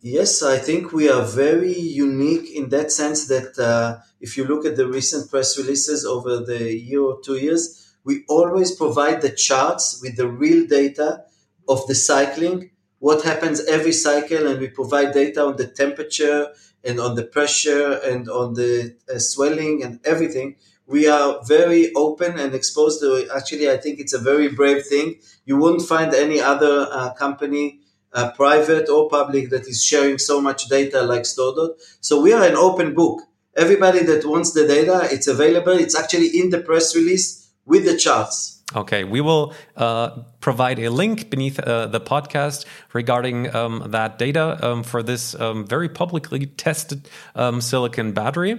Yes, 0.00 0.42
I 0.42 0.58
think 0.58 0.92
we 0.92 1.08
are 1.08 1.22
very 1.22 1.78
unique 1.78 2.50
in 2.50 2.70
that 2.70 2.90
sense 2.90 3.28
that 3.28 3.56
uh, 3.56 3.98
if 4.20 4.36
you 4.36 4.44
look 4.44 4.66
at 4.66 4.74
the 4.74 4.88
recent 4.88 5.30
press 5.30 5.56
releases 5.56 6.04
over 6.04 6.40
the 6.40 6.76
year 6.76 7.02
or 7.02 7.20
two 7.24 7.36
years, 7.36 7.94
we 8.02 8.24
always 8.28 8.74
provide 8.74 9.22
the 9.22 9.30
charts 9.30 10.00
with 10.02 10.16
the 10.16 10.26
real 10.26 10.66
data 10.66 11.22
of 11.68 11.86
the 11.86 11.94
cycling, 11.94 12.70
what 12.98 13.22
happens 13.22 13.64
every 13.66 13.92
cycle, 13.92 14.48
and 14.48 14.58
we 14.58 14.68
provide 14.68 15.12
data 15.12 15.44
on 15.44 15.56
the 15.56 15.66
temperature 15.68 16.48
and 16.86 17.00
on 17.00 17.14
the 17.14 17.24
pressure 17.24 17.92
and 18.04 18.28
on 18.28 18.54
the 18.54 18.94
uh, 19.12 19.18
swelling 19.18 19.82
and 19.82 20.00
everything. 20.04 20.56
We 20.86 21.08
are 21.08 21.40
very 21.44 21.92
open 21.94 22.38
and 22.38 22.54
exposed 22.54 23.00
to. 23.00 23.28
Actually, 23.34 23.68
I 23.70 23.76
think 23.76 23.98
it's 23.98 24.12
a 24.12 24.18
very 24.18 24.48
brave 24.48 24.86
thing. 24.86 25.16
You 25.44 25.56
wouldn't 25.56 25.82
find 25.82 26.14
any 26.14 26.40
other 26.40 26.86
uh, 26.90 27.12
company 27.14 27.80
uh, 28.12 28.30
private 28.30 28.88
or 28.88 29.08
public 29.08 29.50
that 29.50 29.66
is 29.66 29.84
sharing 29.84 30.18
so 30.18 30.40
much 30.40 30.68
data 30.68 31.02
like 31.02 31.22
StoreDot. 31.22 31.74
So 32.00 32.20
we 32.20 32.32
are 32.32 32.44
an 32.44 32.56
open 32.56 32.94
book. 32.94 33.22
Everybody 33.56 34.02
that 34.04 34.24
wants 34.24 34.52
the 34.52 34.66
data, 34.66 35.08
it's 35.10 35.26
available. 35.26 35.72
It's 35.72 35.98
actually 35.98 36.28
in 36.28 36.50
the 36.50 36.60
press 36.60 36.94
release 36.94 37.50
with 37.64 37.84
the 37.84 37.96
charts. 37.96 38.55
Okay, 38.74 39.04
we 39.04 39.20
will 39.20 39.54
uh, 39.76 40.10
provide 40.40 40.80
a 40.80 40.88
link 40.88 41.30
beneath 41.30 41.60
uh, 41.60 41.86
the 41.86 42.00
podcast 42.00 42.64
regarding 42.92 43.54
um, 43.54 43.84
that 43.90 44.18
data 44.18 44.58
um, 44.60 44.82
for 44.82 45.04
this 45.04 45.36
um, 45.36 45.64
very 45.64 45.88
publicly 45.88 46.46
tested 46.46 47.08
um, 47.36 47.60
silicon 47.60 48.10
battery. 48.10 48.58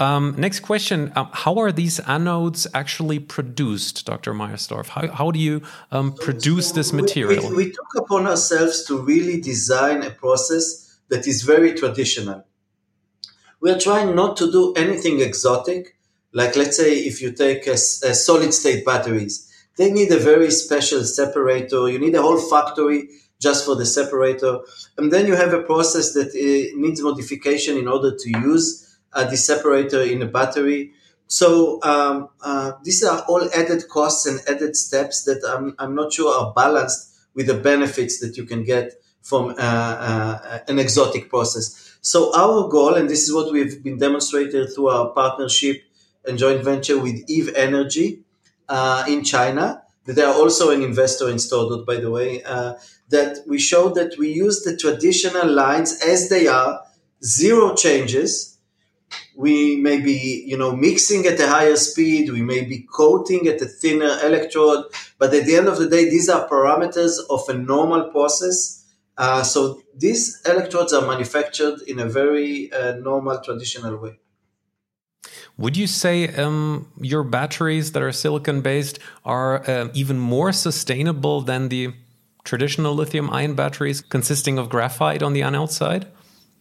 Um, 0.00 0.34
next 0.36 0.60
question 0.60 1.12
um, 1.14 1.28
How 1.32 1.58
are 1.58 1.70
these 1.70 2.00
anodes 2.00 2.66
actually 2.74 3.20
produced, 3.20 4.04
Dr. 4.04 4.34
Myersdorf? 4.34 4.88
How, 4.88 5.06
how 5.06 5.30
do 5.30 5.38
you 5.38 5.62
produce 6.16 6.70
so 6.70 6.74
this 6.74 6.92
material? 6.92 7.48
We, 7.50 7.56
we, 7.56 7.64
we 7.66 7.70
took 7.70 7.94
upon 7.96 8.26
ourselves 8.26 8.84
to 8.86 8.98
really 8.98 9.40
design 9.40 10.02
a 10.02 10.10
process 10.10 10.98
that 11.10 11.28
is 11.28 11.42
very 11.42 11.74
traditional. 11.74 12.44
We 13.60 13.70
are 13.70 13.78
trying 13.78 14.16
not 14.16 14.36
to 14.38 14.50
do 14.50 14.72
anything 14.74 15.20
exotic 15.20 15.94
like 16.34 16.56
let's 16.56 16.76
say 16.76 16.98
if 16.98 17.22
you 17.22 17.32
take 17.32 17.66
a, 17.66 17.72
a 17.72 18.14
solid 18.14 18.52
state 18.52 18.84
batteries, 18.84 19.50
they 19.76 19.90
need 19.90 20.12
a 20.12 20.18
very 20.18 20.50
special 20.50 21.02
separator. 21.04 21.88
You 21.88 21.98
need 21.98 22.14
a 22.14 22.22
whole 22.22 22.38
factory 22.38 23.08
just 23.40 23.64
for 23.64 23.74
the 23.76 23.86
separator. 23.86 24.58
And 24.98 25.12
then 25.12 25.26
you 25.26 25.36
have 25.36 25.52
a 25.52 25.62
process 25.62 26.12
that 26.14 26.28
uh, 26.28 26.78
needs 26.78 27.00
modification 27.00 27.76
in 27.76 27.88
order 27.88 28.14
to 28.16 28.30
use 28.40 28.98
uh, 29.12 29.24
the 29.24 29.36
separator 29.36 30.02
in 30.02 30.22
a 30.22 30.26
battery. 30.26 30.92
So 31.26 31.80
um, 31.82 32.28
uh, 32.42 32.72
these 32.82 33.02
are 33.04 33.20
all 33.28 33.48
added 33.54 33.88
costs 33.88 34.26
and 34.26 34.40
added 34.48 34.76
steps 34.76 35.24
that 35.24 35.42
I'm, 35.48 35.74
I'm 35.78 35.94
not 35.94 36.12
sure 36.12 36.34
are 36.34 36.52
balanced 36.52 37.14
with 37.34 37.46
the 37.46 37.54
benefits 37.54 38.20
that 38.20 38.36
you 38.36 38.44
can 38.44 38.64
get 38.64 38.92
from 39.22 39.50
uh, 39.50 39.52
uh, 39.58 40.58
an 40.68 40.78
exotic 40.78 41.30
process. 41.30 41.96
So 42.02 42.36
our 42.36 42.68
goal, 42.68 42.94
and 42.94 43.08
this 43.08 43.22
is 43.22 43.32
what 43.32 43.52
we've 43.52 43.82
been 43.82 43.98
demonstrated 43.98 44.74
through 44.74 44.88
our 44.88 45.08
partnership 45.10 45.82
and 46.26 46.38
joint 46.38 46.64
venture 46.64 46.98
with 46.98 47.24
Eve 47.28 47.52
Energy 47.54 48.22
uh, 48.68 49.04
in 49.08 49.24
China. 49.24 49.82
They 50.06 50.22
are 50.22 50.34
also 50.34 50.70
an 50.70 50.82
investor 50.82 51.30
in 51.30 51.36
StoreDot, 51.36 51.86
by 51.86 51.96
the 51.96 52.10
way. 52.10 52.42
Uh, 52.42 52.74
that 53.08 53.38
we 53.46 53.58
showed 53.58 53.94
that 53.94 54.18
we 54.18 54.30
use 54.30 54.62
the 54.62 54.76
traditional 54.76 55.48
lines 55.48 56.00
as 56.02 56.28
they 56.28 56.46
are, 56.46 56.82
zero 57.22 57.74
changes. 57.74 58.58
We 59.36 59.76
may 59.76 60.00
be, 60.00 60.44
you 60.46 60.56
know, 60.56 60.74
mixing 60.74 61.26
at 61.26 61.40
a 61.40 61.48
higher 61.48 61.76
speed. 61.76 62.30
We 62.30 62.42
may 62.42 62.64
be 62.64 62.86
coating 62.92 63.48
at 63.48 63.60
a 63.60 63.66
thinner 63.66 64.18
electrode, 64.22 64.84
but 65.18 65.34
at 65.34 65.46
the 65.46 65.56
end 65.56 65.68
of 65.68 65.78
the 65.78 65.88
day, 65.88 66.08
these 66.08 66.28
are 66.28 66.48
parameters 66.48 67.18
of 67.30 67.48
a 67.48 67.54
normal 67.54 68.10
process. 68.10 68.84
Uh, 69.16 69.42
so 69.42 69.82
these 69.96 70.40
electrodes 70.46 70.92
are 70.92 71.06
manufactured 71.06 71.80
in 71.86 72.00
a 72.00 72.06
very 72.06 72.72
uh, 72.72 72.96
normal, 72.96 73.40
traditional 73.40 73.96
way. 73.96 74.18
Would 75.56 75.76
you 75.76 75.86
say 75.86 76.28
um, 76.34 76.88
your 77.00 77.22
batteries 77.22 77.92
that 77.92 78.02
are 78.02 78.10
silicon 78.12 78.60
based 78.60 78.98
are 79.24 79.68
uh, 79.68 79.88
even 79.94 80.18
more 80.18 80.52
sustainable 80.52 81.42
than 81.42 81.68
the 81.68 81.94
traditional 82.44 82.94
lithium 82.94 83.30
ion 83.30 83.54
batteries 83.54 84.00
consisting 84.00 84.58
of 84.58 84.68
graphite 84.68 85.22
on 85.22 85.32
the 85.32 85.42
anode 85.42 85.70
side? 85.70 86.08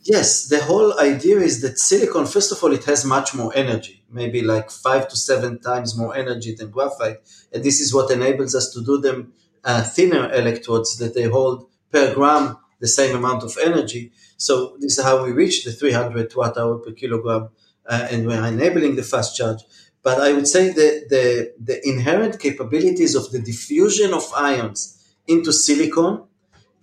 Yes, 0.04 0.48
the 0.48 0.62
whole 0.62 1.00
idea 1.00 1.40
is 1.40 1.62
that 1.62 1.80
silicon, 1.80 2.26
first 2.26 2.52
of 2.52 2.62
all, 2.62 2.74
it 2.74 2.84
has 2.84 3.06
much 3.06 3.34
more 3.34 3.52
energy, 3.56 4.04
maybe 4.12 4.42
like 4.42 4.70
five 4.70 5.08
to 5.08 5.16
seven 5.16 5.60
times 5.60 5.98
more 5.98 6.16
energy 6.16 6.54
than 6.54 6.72
graphite. 6.72 7.18
And 7.54 7.64
this 7.64 7.80
is 7.80 7.94
what 7.94 8.12
enables 8.12 8.54
us 8.54 8.72
to 8.74 8.84
do 8.84 9.00
them 9.00 9.34
uh, 9.64 9.82
thinner 9.82 10.32
electrodes 10.34 10.98
that 10.98 11.14
they 11.14 11.24
hold 11.24 11.70
per 11.92 12.14
gram 12.14 12.58
the 12.80 12.88
same 12.88 13.16
amount 13.16 13.44
of 13.44 13.58
energy. 13.64 14.12
So 14.36 14.76
this 14.80 14.98
is 14.98 15.04
how 15.04 15.24
we 15.24 15.32
reach 15.32 15.64
the 15.64 15.72
300 15.72 16.36
watt 16.36 16.58
hour 16.58 16.80
per 16.80 16.92
kilogram 16.92 17.50
uh, 17.86 18.08
and 18.10 18.26
we're 18.26 18.46
enabling 18.46 18.96
the 18.96 19.04
fast 19.04 19.36
charge. 19.36 19.60
But 20.04 20.20
I 20.20 20.34
would 20.34 20.48
say 20.48 20.70
that 20.70 21.08
the, 21.10 21.54
the 21.60 21.88
inherent 21.88 22.40
capabilities 22.40 23.16
of 23.16 23.32
the 23.32 23.40
diffusion 23.40 24.14
of 24.14 24.30
ions 24.36 25.02
into 25.28 25.54
silicon 25.54 26.24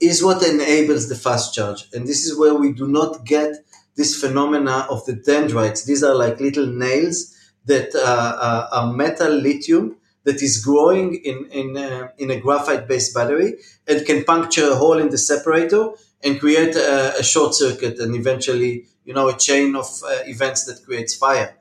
is 0.00 0.24
what 0.24 0.42
enables 0.42 1.08
the 1.08 1.14
fast 1.14 1.54
charge. 1.54 1.84
And 1.92 2.06
this 2.06 2.24
is 2.24 2.38
where 2.38 2.54
we 2.54 2.72
do 2.72 2.88
not 2.88 3.26
get 3.26 3.54
this 3.96 4.18
phenomena 4.18 4.86
of 4.90 5.04
the 5.04 5.14
dendrites. 5.14 5.84
These 5.84 6.02
are 6.02 6.14
like 6.14 6.40
little 6.40 6.66
nails 6.66 7.36
that 7.66 7.94
uh, 7.94 7.98
uh, 7.98 8.68
are 8.72 8.92
metal 8.92 9.30
lithium 9.30 9.96
that 10.24 10.42
is 10.42 10.64
growing 10.64 11.16
in, 11.16 11.46
in, 11.50 11.76
uh, 11.76 12.08
in 12.16 12.30
a 12.30 12.40
graphite 12.40 12.88
based 12.88 13.14
battery 13.14 13.54
and 13.86 14.06
can 14.06 14.24
puncture 14.24 14.70
a 14.70 14.76
hole 14.76 14.98
in 14.98 15.10
the 15.10 15.18
separator 15.18 15.90
and 16.22 16.40
create 16.40 16.76
a, 16.76 17.18
a 17.18 17.22
short 17.22 17.54
circuit 17.54 17.98
and 17.98 18.14
eventually 18.14 18.86
you 19.04 19.14
know, 19.14 19.28
a 19.28 19.36
chain 19.36 19.76
of 19.76 19.86
uh, 20.04 20.18
events 20.26 20.64
that 20.64 20.84
creates 20.84 21.14
fire. 21.14 21.56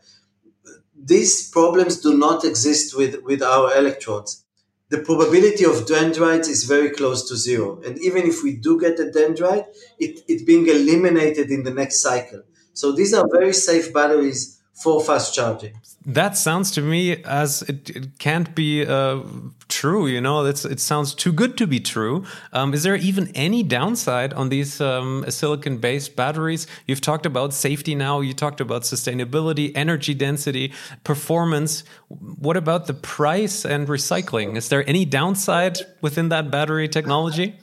These 1.02 1.50
problems 1.50 1.98
do 2.02 2.18
not 2.18 2.44
exist 2.44 2.96
with, 2.96 3.24
with 3.24 3.42
our 3.42 3.76
electrodes. 3.78 4.44
the 4.90 5.00
probability 5.00 5.66
of 5.66 5.86
dendrites 5.88 6.48
is 6.50 6.64
very 6.66 6.90
close 6.90 7.28
to 7.30 7.38
zero. 7.38 7.80
And 7.86 7.98
even 8.00 8.24
if 8.26 8.44
we 8.44 8.56
do 8.56 8.80
get 8.80 9.00
a 9.00 9.06
dendrite, 9.06 9.68
it, 10.00 10.22
it 10.28 10.48
being 10.48 10.68
eliminated 10.68 11.52
in 11.52 11.64
the 11.64 11.72
next 11.72 12.02
cycle. 12.02 12.42
So 12.74 12.92
these 12.92 13.14
are 13.14 13.28
very 13.32 13.54
safe 13.54 13.94
batteries 13.94 14.59
for 14.82 15.02
fast 15.04 15.36
charging. 15.36 15.74
That 16.06 16.38
sounds 16.38 16.72
to 16.72 16.82
me 16.82 17.22
as 17.24 17.62
it, 17.64 17.90
it 17.90 18.20
can't 18.20 18.56
be 18.56 18.86
uh, 18.86 19.20
true. 19.68 20.08
You 20.08 20.22
know, 20.22 20.46
it's, 20.46 20.64
it 20.64 20.80
sounds 20.80 21.14
too 21.14 21.34
good 21.34 21.58
to 21.58 21.68
be 21.68 21.80
true. 21.80 22.24
Um, 22.54 22.74
is 22.74 22.84
there 22.84 22.96
even 22.96 23.32
any 23.36 23.62
downside 23.64 24.34
on 24.34 24.50
these 24.50 24.80
um, 24.80 25.26
silicon 25.30 25.78
based 25.78 26.16
batteries? 26.16 26.66
You've 26.88 27.02
talked 27.02 27.26
about 27.26 27.54
safety 27.54 27.96
now, 27.96 28.22
you 28.22 28.34
talked 28.34 28.62
about 28.62 28.84
sustainability, 28.84 29.72
energy 29.76 30.14
density, 30.14 30.74
performance. 31.04 31.84
What 32.08 32.56
about 32.56 32.88
the 32.88 32.94
price 32.94 33.66
and 33.66 33.88
recycling? 33.88 34.56
Is 34.56 34.70
there 34.70 34.88
any 34.88 35.04
downside 35.04 35.80
within 36.02 36.30
that 36.30 36.50
battery 36.50 36.88
technology? 36.88 37.60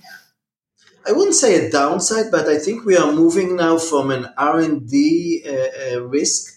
I 1.08 1.12
wouldn't 1.12 1.36
say 1.36 1.66
a 1.66 1.70
downside, 1.70 2.32
but 2.32 2.48
I 2.48 2.58
think 2.58 2.84
we 2.84 2.96
are 2.96 3.12
moving 3.12 3.54
now 3.54 3.78
from 3.78 4.10
an 4.10 4.26
R 4.36 4.58
and 4.58 4.88
D 4.88 5.44
uh, 5.46 5.52
uh, 5.52 6.02
risk 6.02 6.55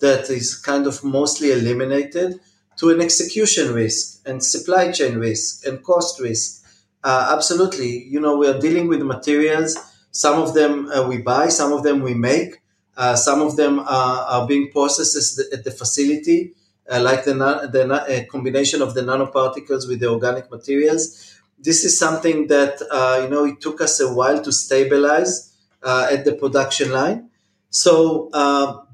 that 0.00 0.30
is 0.30 0.56
kind 0.56 0.86
of 0.86 1.02
mostly 1.04 1.52
eliminated 1.52 2.40
to 2.78 2.90
an 2.90 3.00
execution 3.00 3.72
risk 3.72 4.20
and 4.26 4.42
supply 4.44 4.92
chain 4.92 5.16
risk 5.18 5.66
and 5.66 5.82
cost 5.82 6.20
risk. 6.20 6.64
Uh, 7.02 7.32
absolutely. 7.34 8.04
You 8.04 8.20
know, 8.20 8.36
we 8.36 8.46
are 8.48 8.58
dealing 8.58 8.88
with 8.88 9.00
materials. 9.02 9.76
Some 10.10 10.40
of 10.40 10.54
them 10.54 10.90
uh, 10.90 11.06
we 11.06 11.18
buy, 11.18 11.48
some 11.48 11.72
of 11.72 11.82
them 11.82 12.02
we 12.02 12.14
make, 12.14 12.60
uh, 12.96 13.16
some 13.16 13.42
of 13.42 13.56
them 13.56 13.80
are, 13.80 14.46
being 14.46 14.70
processed 14.72 15.40
at 15.52 15.64
the 15.64 15.70
facility, 15.70 16.54
uh, 16.90 17.00
like 17.00 17.24
the, 17.24 17.34
the 17.34 18.26
combination 18.30 18.80
of 18.82 18.94
the 18.94 19.02
nanoparticles 19.02 19.88
with 19.88 20.00
the 20.00 20.10
organic 20.10 20.50
materials. 20.50 21.38
This 21.58 21.84
is 21.84 21.98
something 21.98 22.48
that, 22.48 22.80
uh, 22.90 23.20
you 23.22 23.28
know, 23.30 23.44
it 23.44 23.60
took 23.60 23.80
us 23.80 24.00
a 24.00 24.12
while 24.12 24.42
to 24.42 24.52
stabilize 24.52 25.54
uh, 25.82 26.08
at 26.10 26.24
the 26.24 26.32
production 26.32 26.92
line. 26.92 27.30
So, 27.70 28.30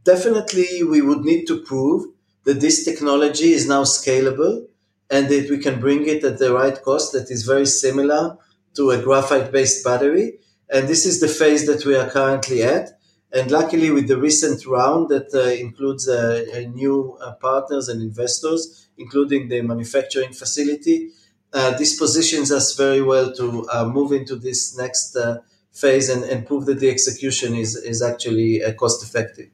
definitely 0.04 0.82
we 0.82 1.00
would 1.00 1.20
need 1.20 1.46
to 1.46 1.62
prove 1.62 2.06
that 2.44 2.60
this 2.60 2.84
technology 2.84 3.52
is 3.52 3.68
now 3.68 3.84
scalable 3.84 4.66
and 5.10 5.28
that 5.28 5.50
we 5.50 5.58
can 5.58 5.80
bring 5.80 6.06
it 6.06 6.24
at 6.24 6.38
the 6.38 6.52
right 6.52 6.80
cost 6.82 7.12
that 7.12 7.30
is 7.30 7.44
very 7.44 7.66
similar 7.66 8.36
to 8.74 8.90
a 8.90 9.00
graphite 9.00 9.52
based 9.52 9.84
battery. 9.84 10.38
And 10.70 10.88
this 10.88 11.04
is 11.04 11.20
the 11.20 11.28
phase 11.28 11.66
that 11.66 11.84
we 11.84 11.94
are 11.94 12.08
currently 12.08 12.62
at. 12.62 12.98
And 13.34 13.50
luckily, 13.50 13.90
with 13.90 14.08
the 14.08 14.18
recent 14.18 14.66
round 14.66 15.08
that 15.08 15.32
uh, 15.34 15.50
includes 15.66 16.08
uh, 16.08 16.64
new 16.74 17.16
uh, 17.20 17.32
partners 17.34 17.88
and 17.88 18.02
investors, 18.02 18.88
including 18.98 19.48
the 19.48 19.62
manufacturing 19.62 20.32
facility, 20.32 21.10
uh, 21.52 21.76
this 21.78 21.98
positions 21.98 22.50
us 22.50 22.74
very 22.76 23.02
well 23.02 23.32
to 23.34 23.66
uh, 23.70 23.86
move 23.86 24.12
into 24.12 24.36
this 24.36 24.76
next 24.76 25.16
uh, 25.16 25.38
phase 25.72 26.08
and, 26.08 26.24
and 26.24 26.46
prove 26.46 26.66
that 26.66 26.80
the 26.80 26.90
execution 26.90 27.54
is, 27.54 27.76
is 27.76 28.02
actually 28.02 28.60
cost 28.78 29.02
effective 29.02 29.48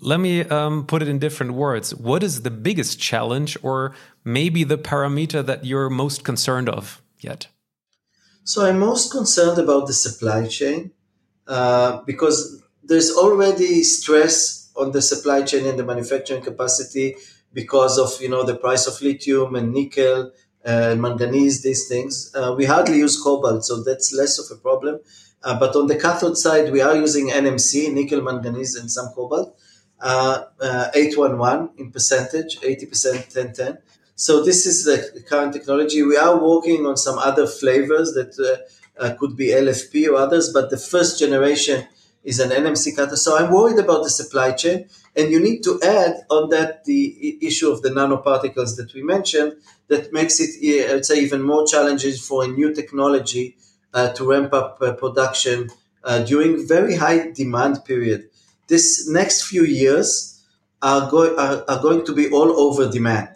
let 0.00 0.20
me 0.20 0.42
um, 0.42 0.86
put 0.86 1.02
it 1.02 1.08
in 1.08 1.18
different 1.18 1.52
words. 1.54 1.94
What 1.94 2.22
is 2.22 2.42
the 2.42 2.50
biggest 2.50 3.00
challenge, 3.00 3.56
or 3.62 3.94
maybe 4.24 4.64
the 4.64 4.78
parameter 4.78 5.44
that 5.44 5.64
you're 5.64 5.90
most 5.90 6.24
concerned 6.24 6.68
of 6.68 7.02
yet? 7.18 7.48
So 8.44 8.66
I'm 8.66 8.78
most 8.78 9.10
concerned 9.12 9.58
about 9.58 9.86
the 9.86 9.92
supply 9.92 10.46
chain 10.46 10.92
uh, 11.46 12.02
because 12.06 12.62
there's 12.82 13.10
already 13.10 13.82
stress 13.82 14.70
on 14.76 14.92
the 14.92 15.02
supply 15.02 15.42
chain 15.42 15.66
and 15.66 15.78
the 15.78 15.84
manufacturing 15.84 16.42
capacity 16.42 17.16
because 17.52 17.98
of 17.98 18.20
you 18.20 18.28
know 18.28 18.42
the 18.44 18.56
price 18.56 18.86
of 18.86 19.00
lithium 19.02 19.54
and 19.54 19.72
nickel 19.72 20.32
and 20.64 21.00
manganese. 21.02 21.62
These 21.62 21.88
things 21.88 22.32
uh, 22.34 22.54
we 22.56 22.64
hardly 22.66 22.98
use 22.98 23.20
cobalt, 23.20 23.64
so 23.64 23.82
that's 23.82 24.12
less 24.12 24.38
of 24.38 24.56
a 24.56 24.60
problem. 24.60 25.00
Uh, 25.44 25.58
but 25.58 25.74
on 25.74 25.88
the 25.88 25.96
cathode 25.96 26.38
side, 26.38 26.70
we 26.70 26.80
are 26.80 26.94
using 26.94 27.28
NMC, 27.30 27.92
nickel, 27.92 28.22
manganese, 28.22 28.76
and 28.76 28.88
some 28.88 29.08
cobalt 29.08 29.56
811 30.02 31.70
in 31.78 31.92
percentage, 31.92 32.60
80% 32.60 33.34
1010. 33.34 33.78
So 34.14 34.44
this 34.44 34.66
is 34.66 34.84
the 34.84 35.22
current 35.22 35.52
technology. 35.52 36.02
We 36.02 36.16
are 36.16 36.36
working 36.36 36.86
on 36.86 36.96
some 36.96 37.18
other 37.18 37.46
flavors 37.46 38.12
that 38.12 38.32
uh, 38.38 39.02
uh, 39.02 39.14
could 39.14 39.36
be 39.36 39.48
LFP 39.48 40.08
or 40.08 40.16
others, 40.16 40.52
but 40.52 40.70
the 40.70 40.76
first 40.76 41.18
generation 41.18 41.86
is 42.22 42.38
an 42.38 42.50
NMC 42.50 42.94
cutter. 42.94 43.16
So 43.16 43.36
I'm 43.36 43.52
worried 43.52 43.78
about 43.78 44.04
the 44.04 44.10
supply 44.10 44.52
chain. 44.52 44.88
And 45.16 45.30
you 45.30 45.40
need 45.40 45.62
to 45.64 45.80
add 45.82 46.24
on 46.30 46.50
that 46.50 46.84
the 46.84 47.38
issue 47.44 47.70
of 47.70 47.82
the 47.82 47.90
nanoparticles 47.90 48.76
that 48.76 48.92
we 48.94 49.02
mentioned 49.02 49.56
that 49.88 50.12
makes 50.12 50.40
it, 50.40 50.50
I'd 50.90 51.04
say, 51.04 51.20
even 51.20 51.42
more 51.42 51.66
challenging 51.66 52.14
for 52.14 52.44
a 52.44 52.48
new 52.48 52.72
technology 52.72 53.56
uh, 53.92 54.12
to 54.12 54.30
ramp 54.30 54.54
up 54.54 54.78
uh, 54.80 54.92
production 54.92 55.70
uh, 56.04 56.20
during 56.24 56.66
very 56.66 56.96
high 56.96 57.30
demand 57.32 57.84
period 57.84 58.28
this 58.72 59.08
next 59.08 59.38
few 59.44 59.64
years 59.64 60.42
are, 60.80 61.10
go- 61.10 61.36
are, 61.36 61.64
are 61.70 61.82
going 61.82 62.04
to 62.06 62.14
be 62.14 62.30
all 62.30 62.50
over 62.64 62.90
demand. 62.90 63.28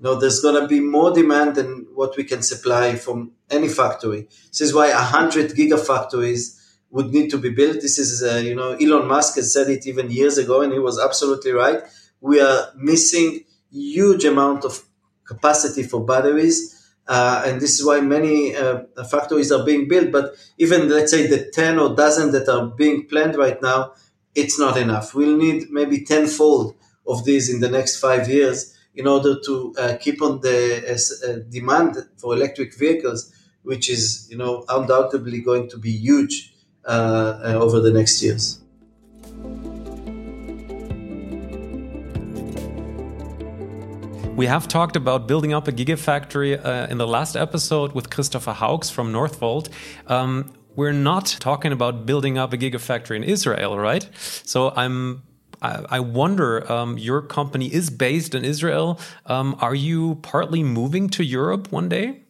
You 0.00 0.04
know, 0.04 0.14
there's 0.16 0.40
going 0.40 0.60
to 0.60 0.66
be 0.68 0.80
more 0.80 1.12
demand 1.12 1.56
than 1.56 1.86
what 1.94 2.16
we 2.16 2.24
can 2.24 2.42
supply 2.42 2.96
from 2.96 3.32
any 3.50 3.68
factory. 3.68 4.28
This 4.50 4.60
is 4.60 4.74
why 4.74 4.88
100 4.90 5.52
gigafactories 5.52 6.60
would 6.90 7.12
need 7.12 7.30
to 7.30 7.38
be 7.38 7.50
built. 7.50 7.80
This 7.80 7.98
is, 7.98 8.22
uh, 8.22 8.36
you 8.38 8.54
know, 8.54 8.72
Elon 8.72 9.06
Musk 9.08 9.36
has 9.36 9.52
said 9.52 9.68
it 9.70 9.86
even 9.86 10.10
years 10.10 10.38
ago, 10.38 10.62
and 10.62 10.72
he 10.72 10.78
was 10.78 10.98
absolutely 11.00 11.52
right. 11.52 11.80
We 12.20 12.40
are 12.40 12.72
missing 12.76 13.44
huge 13.70 14.24
amount 14.24 14.64
of 14.64 14.82
capacity 15.24 15.82
for 15.84 16.04
batteries. 16.04 16.70
Uh, 17.06 17.42
and 17.46 17.60
this 17.60 17.78
is 17.78 17.86
why 17.86 18.00
many 18.00 18.54
uh, 18.56 18.80
factories 19.10 19.52
are 19.52 19.64
being 19.64 19.88
built. 19.88 20.10
But 20.10 20.34
even 20.58 20.88
let's 20.88 21.10
say 21.12 21.26
the 21.26 21.50
10 21.50 21.78
or 21.78 21.94
dozen 21.94 22.32
that 22.32 22.48
are 22.48 22.66
being 22.66 23.06
planned 23.06 23.36
right 23.36 23.60
now 23.60 23.92
it's 24.34 24.58
not 24.58 24.76
enough. 24.76 25.14
We'll 25.14 25.36
need 25.36 25.70
maybe 25.70 26.04
tenfold 26.04 26.74
of 27.06 27.24
these 27.24 27.52
in 27.52 27.60
the 27.60 27.68
next 27.68 28.00
five 28.00 28.28
years 28.28 28.74
in 28.94 29.06
order 29.06 29.36
to 29.44 29.74
uh, 29.78 29.96
keep 30.00 30.22
on 30.22 30.40
the 30.40 30.84
uh, 30.88 31.30
uh, 31.30 31.38
demand 31.48 31.96
for 32.16 32.34
electric 32.34 32.76
vehicles, 32.76 33.32
which 33.62 33.90
is, 33.90 34.26
you 34.30 34.36
know, 34.36 34.64
undoubtedly 34.68 35.40
going 35.40 35.68
to 35.68 35.78
be 35.78 35.90
huge 35.90 36.54
uh, 36.86 37.40
uh, 37.44 37.58
over 37.60 37.80
the 37.80 37.92
next 37.92 38.22
years. 38.22 38.60
We 44.36 44.46
have 44.46 44.66
talked 44.66 44.96
about 44.96 45.28
building 45.28 45.54
up 45.54 45.68
a 45.68 45.72
gigafactory 45.72 46.62
uh, 46.64 46.88
in 46.90 46.98
the 46.98 47.06
last 47.06 47.36
episode 47.36 47.92
with 47.92 48.10
Christopher 48.10 48.52
Hauks 48.52 48.90
from 48.90 49.12
Northvolt. 49.12 49.68
Um, 50.08 50.52
we're 50.76 50.92
not 50.92 51.36
talking 51.40 51.72
about 51.72 52.06
building 52.06 52.38
up 52.38 52.52
a 52.52 52.56
gigafactory 52.56 53.16
in 53.16 53.24
Israel, 53.24 53.78
right? 53.78 54.08
So 54.44 54.72
I'm 54.76 55.22
I, 55.62 56.00
wonder, 56.00 56.70
um, 56.70 56.98
your 56.98 57.22
company 57.22 57.72
is 57.72 57.88
based 57.88 58.34
in 58.34 58.44
Israel. 58.44 59.00
Um, 59.24 59.56
are 59.60 59.74
you 59.74 60.16
partly 60.16 60.62
moving 60.62 61.08
to 61.10 61.24
Europe 61.24 61.72
one 61.72 61.88
day? 61.88 62.24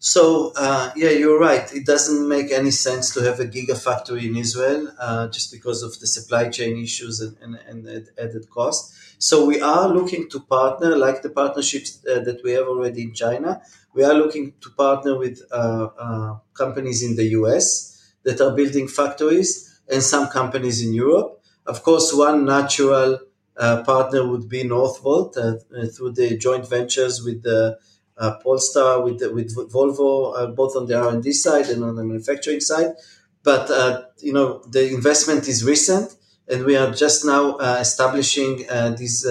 So, 0.00 0.52
uh, 0.54 0.90
yeah, 0.96 1.10
you're 1.10 1.38
right. 1.38 1.72
It 1.72 1.86
doesn't 1.86 2.28
make 2.28 2.52
any 2.52 2.70
sense 2.70 3.14
to 3.14 3.22
have 3.22 3.40
a 3.40 3.46
gigafactory 3.46 4.24
in 4.24 4.36
Israel 4.36 4.92
uh, 5.00 5.28
just 5.28 5.50
because 5.50 5.82
of 5.82 5.98
the 5.98 6.06
supply 6.06 6.50
chain 6.50 6.76
issues 6.76 7.20
and, 7.20 7.38
and, 7.40 7.86
and, 7.86 8.10
added 8.18 8.50
cost. 8.50 8.92
So, 9.18 9.44
we 9.46 9.60
are 9.60 9.88
looking 9.88 10.28
to 10.30 10.40
partner, 10.40 10.96
like 10.96 11.22
the 11.22 11.30
partnerships 11.30 11.98
uh, 12.10 12.20
that 12.20 12.42
we 12.44 12.52
have 12.52 12.66
already 12.66 13.02
in 13.02 13.14
China, 13.14 13.60
we 13.94 14.02
are 14.04 14.14
looking 14.14 14.54
to 14.60 14.70
partner 14.70 15.16
with 15.18 15.40
uh, 15.52 15.88
uh, 15.98 16.36
companies 16.54 17.02
in 17.02 17.16
the 17.16 17.24
US 17.38 18.12
that 18.24 18.40
are 18.40 18.54
building 18.54 18.88
factories 18.88 19.80
and 19.88 20.02
some 20.02 20.28
companies 20.28 20.82
in 20.82 20.92
Europe. 20.92 21.40
Of 21.66 21.82
course, 21.82 22.12
one 22.12 22.44
natural 22.44 23.20
uh, 23.56 23.82
partner 23.84 24.26
would 24.28 24.48
be 24.48 24.64
Northvolt 24.64 25.36
uh, 25.36 25.40
uh, 25.76 25.86
through 25.86 26.12
the 26.12 26.36
joint 26.36 26.68
ventures 26.68 27.22
with 27.22 27.42
the 27.42 27.78
uh, 28.16 28.34
Polestar, 28.42 29.02
with 29.02 29.20
with 29.32 29.54
Volvo, 29.72 30.54
both 30.54 30.76
on 30.76 30.86
the 30.86 30.94
R 30.96 31.08
and 31.10 31.22
D 31.22 31.32
side 31.32 31.66
and 31.66 31.82
on 31.84 31.96
the 31.96 32.04
manufacturing 32.04 32.60
side. 32.60 32.92
But 33.42 33.68
you 34.18 34.32
know, 34.32 34.62
the 34.70 34.88
investment 34.92 35.48
is 35.48 35.64
recent, 35.64 36.14
and 36.48 36.64
we 36.64 36.76
are 36.76 36.90
just 36.92 37.24
now 37.24 37.56
establishing 37.58 38.64
these 38.96 39.26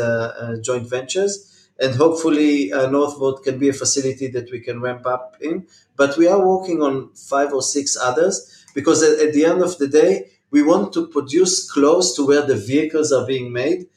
joint 0.62 0.90
ventures 0.90 1.54
and 1.80 1.96
hopefully 1.96 2.72
uh, 2.72 2.88
Northvolt 2.88 3.44
can 3.44 3.58
be 3.58 3.70
a 3.70 3.74
facility 3.74 4.28
that 4.28 4.52
we 4.52 4.60
can 4.60 4.80
ramp 4.82 5.06
up 5.06 5.36
in. 5.42 5.68
But 5.96 6.18
we 6.18 6.28
are 6.28 6.40
working 6.40 6.82
on 6.82 7.14
five 7.14 7.54
or 7.54 7.62
six 7.62 7.98
others 7.98 8.66
because 8.76 9.02
at, 9.04 9.20
at 9.20 9.34
the 9.34 9.46
end 9.46 9.62
of 9.62 9.78
the 9.78 9.88
day, 9.88 10.30
we 10.52 10.62
want 10.62 10.94
to 10.94 11.08
produce 11.08 11.70
close 11.70 12.16
to 12.16 12.26
where 12.26 12.42
the 12.42 12.56
vehicles 12.56 13.12
are 13.12 13.26
being 13.26 13.52
made. 13.52 13.88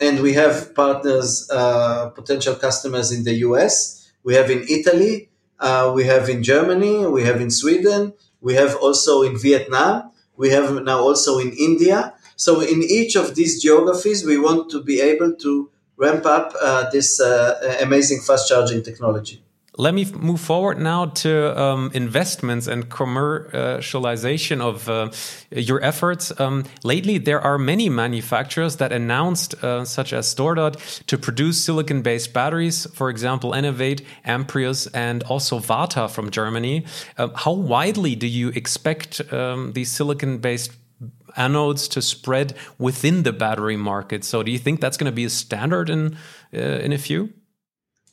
And 0.00 0.20
we 0.20 0.34
have 0.34 0.74
partners, 0.74 1.48
uh, 1.50 2.10
potential 2.10 2.54
customers 2.54 3.10
in 3.12 3.24
the 3.24 3.34
US, 3.48 4.10
we 4.22 4.34
have 4.34 4.50
in 4.50 4.64
Italy, 4.68 5.28
uh, 5.60 5.92
we 5.94 6.04
have 6.04 6.28
in 6.28 6.42
Germany, 6.42 7.06
we 7.06 7.24
have 7.24 7.40
in 7.40 7.50
Sweden, 7.50 8.14
we 8.40 8.54
have 8.54 8.74
also 8.76 9.22
in 9.22 9.38
Vietnam, 9.38 10.10
we 10.36 10.50
have 10.50 10.82
now 10.82 11.00
also 11.00 11.38
in 11.38 11.52
India. 11.52 12.13
So 12.36 12.60
in 12.60 12.82
each 12.82 13.16
of 13.16 13.34
these 13.34 13.62
geographies, 13.62 14.24
we 14.24 14.38
want 14.38 14.70
to 14.70 14.82
be 14.82 15.00
able 15.00 15.34
to 15.36 15.70
ramp 15.96 16.26
up 16.26 16.54
uh, 16.60 16.90
this 16.90 17.20
uh, 17.20 17.78
amazing 17.80 18.20
fast 18.20 18.48
charging 18.48 18.82
technology. 18.82 19.44
let 19.76 19.92
me 19.92 20.04
move 20.12 20.40
forward 20.40 20.78
now 20.78 21.06
to 21.06 21.60
um, 21.60 21.90
investments 21.94 22.66
and 22.68 22.88
commercialization 22.88 24.60
of 24.60 24.88
uh, 24.88 25.10
your 25.50 25.82
efforts. 25.82 26.32
Um, 26.38 26.64
lately, 26.84 27.18
there 27.18 27.40
are 27.40 27.58
many 27.58 27.88
manufacturers 27.88 28.76
that 28.76 28.92
announced, 28.92 29.54
uh, 29.64 29.84
such 29.84 30.12
as 30.12 30.32
StoreDot, 30.32 31.06
to 31.06 31.18
produce 31.18 31.62
silicon 31.62 32.02
based 32.02 32.32
batteries, 32.32 32.86
for 32.94 33.10
example, 33.10 33.52
Enevate, 33.52 34.02
Amprius, 34.24 34.86
and 34.94 35.24
also 35.24 35.58
Varta 35.58 36.08
from 36.08 36.30
Germany. 36.30 36.84
Uh, 37.18 37.28
how 37.34 37.52
widely 37.52 38.14
do 38.14 38.28
you 38.28 38.50
expect 38.50 39.20
um, 39.32 39.72
these 39.72 39.90
silicon 39.90 40.38
based 40.38 40.70
anodes 41.36 41.88
to 41.90 42.02
spread 42.02 42.54
within 42.78 43.22
the 43.22 43.32
battery 43.32 43.76
market? 43.76 44.24
So, 44.24 44.42
do 44.42 44.50
you 44.50 44.58
think 44.58 44.80
that's 44.80 44.96
going 44.96 45.10
to 45.10 45.14
be 45.14 45.24
a 45.24 45.30
standard 45.30 45.90
in, 45.90 46.16
uh, 46.54 46.58
in 46.58 46.92
a 46.92 46.98
few? 46.98 47.32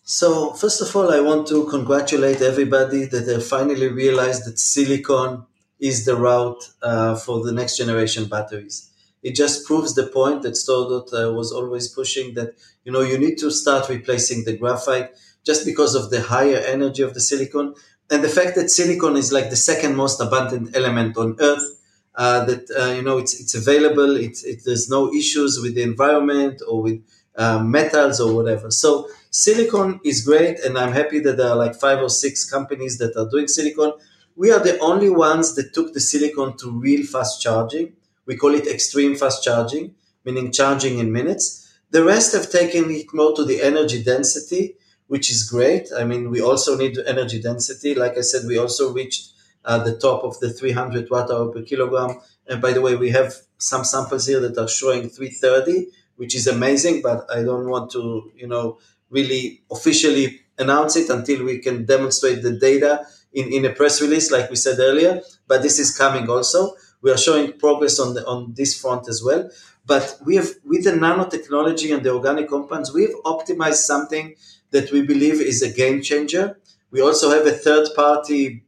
So, 0.03 0.53
first 0.53 0.81
of 0.81 0.95
all, 0.95 1.11
I 1.11 1.19
want 1.19 1.47
to 1.47 1.65
congratulate 1.69 2.41
everybody 2.41 3.05
that 3.05 3.21
they 3.21 3.39
finally 3.39 3.87
realized 3.87 4.45
that 4.45 4.59
silicon 4.59 5.45
is 5.79 6.05
the 6.05 6.15
route 6.15 6.69
uh, 6.81 7.15
for 7.15 7.43
the 7.43 7.51
next 7.51 7.77
generation 7.77 8.25
batteries. 8.25 8.89
It 9.23 9.35
just 9.35 9.65
proves 9.65 9.93
the 9.93 10.07
point 10.07 10.41
that 10.41 10.53
StoreDot 10.53 11.13
uh, 11.13 11.33
was 11.33 11.51
always 11.51 11.87
pushing 11.87 12.33
that 12.33 12.55
you 12.83 12.91
know 12.91 13.01
you 13.01 13.17
need 13.17 13.37
to 13.37 13.51
start 13.51 13.89
replacing 13.89 14.45
the 14.45 14.57
graphite 14.57 15.11
just 15.45 15.65
because 15.65 15.95
of 15.95 16.09
the 16.09 16.21
higher 16.21 16.57
energy 16.57 17.03
of 17.03 17.13
the 17.13 17.21
silicon 17.21 17.75
and 18.11 18.23
the 18.23 18.29
fact 18.29 18.55
that 18.55 18.69
silicon 18.69 19.15
is 19.15 19.31
like 19.31 19.49
the 19.49 19.55
second 19.55 19.95
most 19.95 20.19
abundant 20.19 20.75
element 20.75 21.17
on 21.17 21.37
Earth. 21.39 21.80
Uh, 22.13 22.43
that 22.43 22.69
uh, 22.77 22.93
you 22.93 23.01
know 23.01 23.17
it's 23.17 23.39
it's 23.39 23.55
available. 23.55 24.17
It's 24.17 24.43
it, 24.43 24.61
there's 24.65 24.89
no 24.89 25.13
issues 25.13 25.59
with 25.61 25.75
the 25.75 25.81
environment 25.83 26.61
or 26.67 26.81
with 26.81 27.01
uh, 27.37 27.59
metals 27.63 28.19
or 28.19 28.33
whatever. 28.35 28.69
So 28.69 29.07
silicon 29.29 30.01
is 30.03 30.25
great, 30.25 30.59
and 30.59 30.77
I'm 30.77 30.91
happy 30.91 31.19
that 31.19 31.37
there 31.37 31.47
are 31.47 31.55
like 31.55 31.75
five 31.75 31.99
or 32.01 32.09
six 32.09 32.49
companies 32.49 32.97
that 32.97 33.15
are 33.15 33.29
doing 33.29 33.47
silicon. 33.47 33.93
We 34.35 34.51
are 34.51 34.59
the 34.59 34.77
only 34.79 35.09
ones 35.09 35.55
that 35.55 35.73
took 35.73 35.93
the 35.93 36.01
silicon 36.01 36.57
to 36.57 36.71
real 36.71 37.05
fast 37.05 37.41
charging. 37.41 37.93
We 38.25 38.35
call 38.35 38.55
it 38.55 38.67
extreme 38.67 39.15
fast 39.15 39.43
charging, 39.43 39.95
meaning 40.25 40.51
charging 40.51 40.99
in 40.99 41.11
minutes. 41.13 41.73
The 41.91 42.03
rest 42.03 42.33
have 42.33 42.49
taken 42.51 42.89
it 42.91 43.13
more 43.13 43.35
to 43.35 43.43
the 43.45 43.61
energy 43.61 44.03
density, 44.03 44.75
which 45.07 45.29
is 45.31 45.43
great. 45.49 45.89
I 45.97 46.03
mean, 46.05 46.29
we 46.29 46.41
also 46.41 46.77
need 46.77 46.97
energy 47.05 47.41
density. 47.41 47.95
Like 47.95 48.17
I 48.17 48.21
said, 48.21 48.45
we 48.47 48.57
also 48.57 48.93
reached 48.93 49.29
uh, 49.65 49.83
the 49.83 49.97
top 49.97 50.23
of 50.23 50.39
the 50.39 50.51
300 50.51 51.09
watt 51.09 51.29
hour 51.29 51.49
per 51.49 51.61
kilogram. 51.61 52.19
And 52.47 52.61
by 52.61 52.73
the 52.73 52.81
way, 52.81 52.95
we 52.95 53.09
have 53.11 53.33
some 53.57 53.83
samples 53.83 54.27
here 54.27 54.39
that 54.39 54.57
are 54.57 54.67
showing 54.67 55.09
330, 55.09 55.87
which 56.15 56.35
is 56.35 56.47
amazing, 56.47 57.01
but 57.01 57.25
I 57.31 57.43
don't 57.43 57.69
want 57.69 57.91
to, 57.91 58.31
you 58.35 58.47
know, 58.47 58.79
really 59.09 59.61
officially 59.71 60.41
announce 60.57 60.95
it 60.95 61.09
until 61.09 61.43
we 61.43 61.59
can 61.59 61.85
demonstrate 61.85 62.41
the 62.41 62.53
data 62.53 63.05
in, 63.33 63.51
in 63.51 63.65
a 63.65 63.69
press 63.73 64.01
release, 64.01 64.31
like 64.31 64.49
we 64.49 64.55
said 64.55 64.79
earlier. 64.79 65.21
But 65.47 65.61
this 65.61 65.79
is 65.79 65.95
coming 65.95 66.29
also. 66.29 66.73
We 67.01 67.11
are 67.11 67.17
showing 67.17 67.53
progress 67.53 67.99
on 67.99 68.13
the, 68.13 68.25
on 68.25 68.53
this 68.53 68.79
front 68.79 69.07
as 69.07 69.23
well. 69.23 69.49
But 69.85 70.19
we 70.23 70.35
have 70.35 70.49
with 70.63 70.83
the 70.83 70.91
nanotechnology 70.91 71.93
and 71.93 72.03
the 72.05 72.13
organic 72.13 72.49
compounds, 72.49 72.93
we 72.93 73.03
have 73.03 73.15
optimized 73.25 73.83
something 73.85 74.35
that 74.69 74.91
we 74.91 75.01
believe 75.01 75.41
is 75.41 75.61
a 75.61 75.71
game 75.71 76.01
changer. 76.01 76.59
We 76.91 77.01
also 77.01 77.29
have 77.31 77.47
a 77.47 77.51
third 77.51 77.87
party 77.95 78.63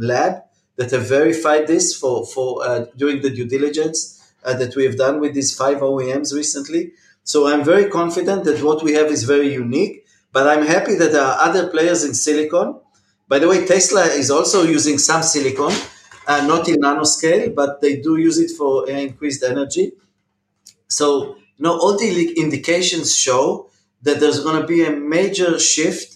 lab 0.00 0.42
that 0.76 0.90
have 0.90 1.08
verified 1.08 1.66
this 1.66 1.94
for 1.94 2.26
for 2.26 2.64
uh, 2.66 2.86
during 2.96 3.20
the 3.22 3.30
due 3.30 3.46
diligence 3.46 4.22
uh, 4.44 4.54
that 4.54 4.74
we 4.76 4.84
have 4.84 4.96
done 4.96 5.20
with 5.20 5.34
these 5.34 5.54
five 5.54 5.78
OEMs 5.78 6.34
recently. 6.34 6.92
So 7.24 7.46
I'm 7.46 7.64
very 7.64 7.88
confident 7.88 8.44
that 8.44 8.62
what 8.62 8.82
we 8.82 8.94
have 8.94 9.06
is 9.06 9.24
very 9.24 9.52
unique, 9.52 10.06
but 10.32 10.46
I'm 10.46 10.66
happy 10.66 10.94
that 10.96 11.12
there 11.12 11.22
are 11.22 11.38
other 11.48 11.68
players 11.68 12.04
in 12.04 12.14
silicon. 12.14 12.80
By 13.28 13.38
the 13.38 13.48
way, 13.48 13.64
Tesla 13.64 14.04
is 14.04 14.30
also 14.30 14.64
using 14.64 14.98
some 14.98 15.22
silicon, 15.22 15.72
uh, 16.26 16.44
not 16.46 16.68
in 16.68 16.76
nanoscale, 16.76 17.54
but 17.54 17.80
they 17.80 17.96
do 18.00 18.16
use 18.16 18.38
it 18.38 18.50
for 18.56 18.84
uh, 18.84 18.92
increased 18.92 19.42
energy. 19.44 19.92
So, 20.88 21.36
you 21.56 21.62
know, 21.64 21.78
all 21.78 21.96
the 21.96 22.34
indications 22.36 23.16
show 23.16 23.70
that 24.02 24.18
there's 24.18 24.40
going 24.40 24.60
to 24.60 24.66
be 24.66 24.84
a 24.84 24.90
major 24.90 25.58
shift 25.58 26.11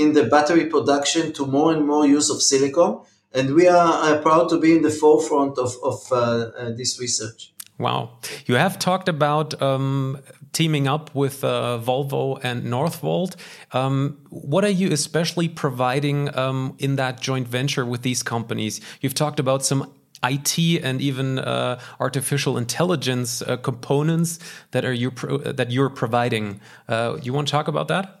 in 0.00 0.14
the 0.14 0.24
battery 0.24 0.66
production 0.66 1.32
to 1.34 1.46
more 1.46 1.72
and 1.72 1.86
more 1.86 2.06
use 2.06 2.30
of 2.30 2.40
silicon. 2.40 3.00
And 3.32 3.54
we 3.54 3.68
are 3.68 3.92
uh, 4.02 4.20
proud 4.22 4.48
to 4.48 4.58
be 4.58 4.74
in 4.76 4.82
the 4.82 4.90
forefront 4.90 5.58
of, 5.58 5.76
of 5.82 6.00
uh, 6.10 6.16
uh, 6.16 6.70
this 6.70 6.98
research. 6.98 7.52
Wow. 7.78 8.18
You 8.46 8.56
have 8.56 8.78
talked 8.78 9.08
about 9.08 9.60
um, 9.62 10.18
teaming 10.52 10.88
up 10.88 11.14
with 11.14 11.44
uh, 11.44 11.78
Volvo 11.82 12.40
and 12.42 12.64
Northvolt. 12.64 13.36
Um, 13.72 14.18
what 14.30 14.64
are 14.64 14.76
you 14.82 14.90
especially 14.92 15.48
providing 15.48 16.36
um, 16.36 16.74
in 16.78 16.96
that 16.96 17.20
joint 17.20 17.46
venture 17.46 17.86
with 17.86 18.02
these 18.02 18.22
companies? 18.22 18.80
You've 19.00 19.14
talked 19.14 19.38
about 19.38 19.64
some 19.64 19.92
IT 20.22 20.58
and 20.82 21.00
even 21.00 21.38
uh, 21.38 21.80
artificial 21.98 22.58
intelligence 22.58 23.40
uh, 23.42 23.56
components 23.56 24.38
that 24.72 24.84
are 24.84 24.92
you 24.92 25.10
that 25.44 25.70
you're 25.70 25.88
providing. 25.88 26.60
You 27.22 27.32
want 27.32 27.48
to 27.48 27.52
talk 27.52 27.68
about 27.68 27.88
that? 27.88 28.19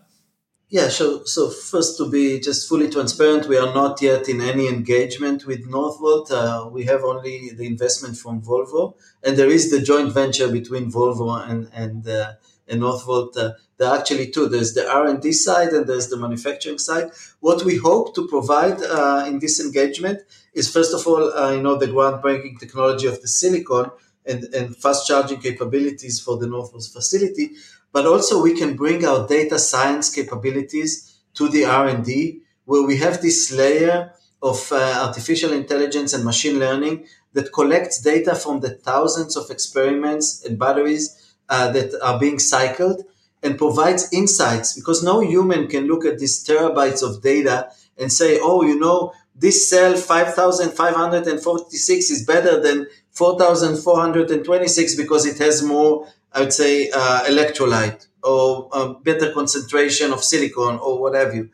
Yeah, 0.72 0.88
so 0.88 1.24
so 1.24 1.50
first 1.50 1.96
to 1.98 2.08
be 2.08 2.38
just 2.38 2.68
fully 2.68 2.88
transparent, 2.88 3.48
we 3.48 3.56
are 3.56 3.74
not 3.74 4.00
yet 4.00 4.28
in 4.28 4.40
any 4.40 4.68
engagement 4.68 5.44
with 5.44 5.68
Northvolt. 5.68 6.30
Uh, 6.30 6.68
we 6.70 6.84
have 6.84 7.02
only 7.02 7.50
the 7.50 7.66
investment 7.66 8.16
from 8.16 8.40
Volvo, 8.40 8.94
and 9.24 9.36
there 9.36 9.48
is 9.50 9.72
the 9.72 9.80
joint 9.80 10.12
venture 10.12 10.46
between 10.48 10.92
Volvo 10.92 11.28
and 11.50 11.68
and, 11.74 12.06
uh, 12.08 12.34
and 12.68 12.82
Northvolt. 12.82 13.36
Uh, 13.36 13.54
there 13.78 13.88
are 13.88 13.98
actually 13.98 14.30
two. 14.30 14.46
There's 14.48 14.72
the 14.74 14.88
R 14.88 15.08
and 15.08 15.20
D 15.20 15.32
side, 15.32 15.70
and 15.70 15.88
there's 15.88 16.08
the 16.08 16.16
manufacturing 16.16 16.78
side. 16.78 17.10
What 17.40 17.64
we 17.64 17.76
hope 17.76 18.14
to 18.14 18.28
provide 18.28 18.80
uh, 18.80 19.24
in 19.26 19.40
this 19.40 19.58
engagement 19.58 20.20
is 20.54 20.72
first 20.72 20.94
of 20.94 21.04
all, 21.04 21.32
uh, 21.32 21.50
you 21.50 21.62
know, 21.62 21.74
the 21.78 21.86
groundbreaking 21.88 22.60
technology 22.60 23.08
of 23.08 23.20
the 23.20 23.26
silicon 23.28 23.90
and, 24.24 24.44
and 24.54 24.76
fast 24.76 25.08
charging 25.08 25.40
capabilities 25.40 26.20
for 26.20 26.36
the 26.38 26.46
Northvolt 26.46 26.92
facility 26.92 27.56
but 27.92 28.06
also 28.06 28.42
we 28.42 28.56
can 28.56 28.76
bring 28.76 29.04
our 29.04 29.26
data 29.26 29.58
science 29.58 30.14
capabilities 30.14 31.18
to 31.34 31.48
the 31.48 31.64
R&D 31.64 32.42
where 32.64 32.82
we 32.82 32.96
have 32.98 33.20
this 33.20 33.52
layer 33.52 34.12
of 34.42 34.70
uh, 34.72 35.06
artificial 35.06 35.52
intelligence 35.52 36.12
and 36.12 36.24
machine 36.24 36.58
learning 36.58 37.06
that 37.32 37.52
collects 37.52 38.00
data 38.00 38.34
from 38.34 38.60
the 38.60 38.70
thousands 38.70 39.36
of 39.36 39.50
experiments 39.50 40.44
and 40.44 40.58
batteries 40.58 41.34
uh, 41.48 41.70
that 41.72 41.92
are 42.02 42.18
being 42.18 42.38
cycled 42.38 43.02
and 43.42 43.58
provides 43.58 44.12
insights. 44.12 44.74
Because 44.74 45.02
no 45.02 45.20
human 45.20 45.66
can 45.66 45.86
look 45.86 46.04
at 46.04 46.18
these 46.18 46.44
terabytes 46.44 47.02
of 47.02 47.22
data 47.22 47.70
and 47.98 48.12
say, 48.12 48.38
oh, 48.40 48.62
you 48.62 48.78
know, 48.78 49.12
this 49.40 49.68
cell 49.68 49.96
5546 49.96 52.10
is 52.10 52.26
better 52.26 52.60
than 52.60 52.86
4426 53.12 54.96
because 54.96 55.26
it 55.26 55.38
has 55.38 55.62
more 55.62 56.06
I 56.32 56.40
would 56.40 56.52
say, 56.52 56.90
uh, 56.90 57.22
electrolyte 57.24 58.06
or 58.22 58.68
a 58.72 58.94
better 58.94 59.32
concentration 59.32 60.12
of 60.12 60.22
silicon 60.22 60.78
or 60.78 61.00
what 61.00 61.14
have 61.14 61.34
you. 61.34 61.50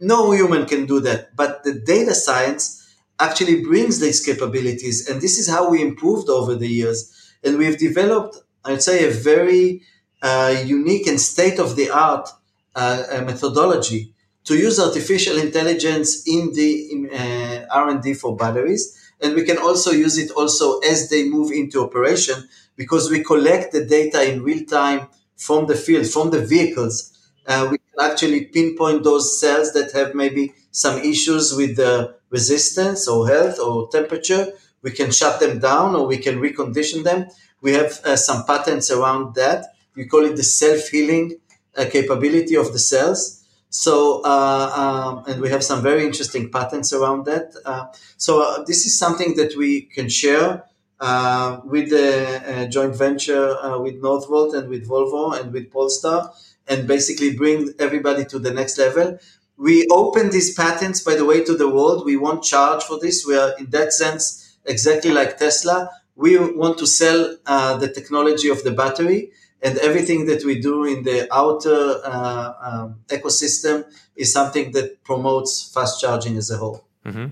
No 0.00 0.32
human 0.32 0.66
can 0.66 0.86
do 0.86 1.00
that, 1.00 1.36
but 1.36 1.62
the 1.64 1.74
data 1.74 2.14
science 2.14 2.96
actually 3.20 3.62
brings 3.62 4.00
these 4.00 4.24
capabilities, 4.24 5.08
and 5.08 5.20
this 5.20 5.38
is 5.38 5.48
how 5.48 5.70
we 5.70 5.82
improved 5.82 6.28
over 6.28 6.54
the 6.54 6.68
years. 6.68 7.12
And 7.44 7.58
we've 7.58 7.78
developed, 7.78 8.36
I'd 8.64 8.82
say, 8.82 9.06
a 9.06 9.10
very 9.10 9.82
uh, 10.22 10.56
unique 10.64 11.06
and 11.06 11.20
state 11.20 11.58
of 11.58 11.76
the 11.76 11.90
art 11.90 12.28
uh, 12.74 13.22
methodology 13.24 14.14
to 14.48 14.56
use 14.56 14.80
artificial 14.80 15.36
intelligence 15.36 16.26
in 16.26 16.52
the 16.54 16.70
uh, 17.12 17.66
R&D 17.70 18.14
for 18.14 18.34
batteries. 18.34 18.84
And 19.20 19.34
we 19.34 19.44
can 19.44 19.58
also 19.58 19.90
use 19.90 20.16
it 20.16 20.30
also 20.30 20.78
as 20.78 21.10
they 21.10 21.28
move 21.28 21.52
into 21.52 21.84
operation 21.84 22.48
because 22.74 23.10
we 23.10 23.22
collect 23.22 23.72
the 23.72 23.84
data 23.84 24.22
in 24.30 24.42
real 24.42 24.64
time 24.64 25.08
from 25.36 25.66
the 25.66 25.74
field, 25.74 26.06
from 26.06 26.30
the 26.30 26.40
vehicles. 26.40 27.12
Uh, 27.46 27.68
we 27.70 27.76
can 27.76 28.10
actually 28.10 28.46
pinpoint 28.46 29.04
those 29.04 29.38
cells 29.38 29.74
that 29.74 29.92
have 29.92 30.14
maybe 30.14 30.54
some 30.70 30.98
issues 30.98 31.54
with 31.54 31.76
the 31.76 32.14
resistance 32.30 33.06
or 33.06 33.28
health 33.28 33.58
or 33.58 33.88
temperature. 33.90 34.46
We 34.80 34.92
can 34.92 35.10
shut 35.10 35.40
them 35.40 35.58
down 35.58 35.94
or 35.94 36.06
we 36.06 36.16
can 36.16 36.40
recondition 36.40 37.04
them. 37.04 37.26
We 37.60 37.74
have 37.74 38.00
uh, 38.02 38.16
some 38.16 38.46
patents 38.46 38.90
around 38.90 39.34
that. 39.34 39.74
We 39.94 40.06
call 40.06 40.24
it 40.24 40.36
the 40.36 40.44
self 40.44 40.88
healing 40.88 41.38
uh, 41.76 41.84
capability 41.92 42.54
of 42.54 42.72
the 42.72 42.78
cells. 42.78 43.37
So, 43.70 44.22
uh, 44.24 44.72
um, 44.82 45.24
and 45.32 45.42
we 45.42 45.50
have 45.50 45.62
some 45.62 45.82
very 45.82 46.04
interesting 46.04 46.50
patents 46.50 46.92
around 46.92 47.26
that. 47.26 47.52
Uh, 47.64 47.86
so, 48.16 48.42
uh, 48.42 48.64
this 48.64 48.86
is 48.86 48.98
something 48.98 49.36
that 49.36 49.56
we 49.56 49.82
can 49.82 50.08
share 50.08 50.64
uh, 51.00 51.60
with 51.64 51.90
the 51.90 52.42
uh, 52.46 52.66
joint 52.66 52.96
venture 52.96 53.56
uh, 53.58 53.78
with 53.78 54.00
Northvolt 54.02 54.54
and 54.56 54.68
with 54.68 54.88
Volvo 54.88 55.38
and 55.38 55.52
with 55.52 55.70
Polestar, 55.70 56.32
and 56.66 56.88
basically 56.88 57.34
bring 57.36 57.72
everybody 57.78 58.24
to 58.26 58.38
the 58.38 58.50
next 58.52 58.78
level. 58.78 59.18
We 59.56 59.86
open 59.90 60.30
these 60.30 60.54
patents, 60.54 61.00
by 61.02 61.14
the 61.14 61.24
way, 61.24 61.44
to 61.44 61.54
the 61.56 61.68
world. 61.68 62.04
We 62.04 62.16
won't 62.16 62.44
charge 62.44 62.84
for 62.84 62.98
this. 62.98 63.26
We 63.26 63.36
are, 63.36 63.52
in 63.58 63.70
that 63.70 63.92
sense, 63.92 64.56
exactly 64.64 65.10
like 65.10 65.38
Tesla. 65.38 65.90
We 66.16 66.38
want 66.38 66.78
to 66.78 66.86
sell 66.86 67.36
uh, 67.46 67.76
the 67.76 67.88
technology 67.88 68.48
of 68.48 68.62
the 68.64 68.72
battery, 68.72 69.32
and 69.62 69.78
everything 69.78 70.26
that 70.26 70.44
we 70.44 70.60
do 70.60 70.84
in 70.84 71.02
the 71.02 71.26
outer 71.34 72.00
uh, 72.04 72.52
um, 72.60 72.96
ecosystem 73.08 73.84
is 74.16 74.32
something 74.32 74.72
that 74.72 75.02
promotes 75.04 75.72
fast 75.72 76.00
charging 76.00 76.36
as 76.36 76.50
a 76.50 76.56
whole. 76.56 76.84
Mm-hmm. 77.04 77.26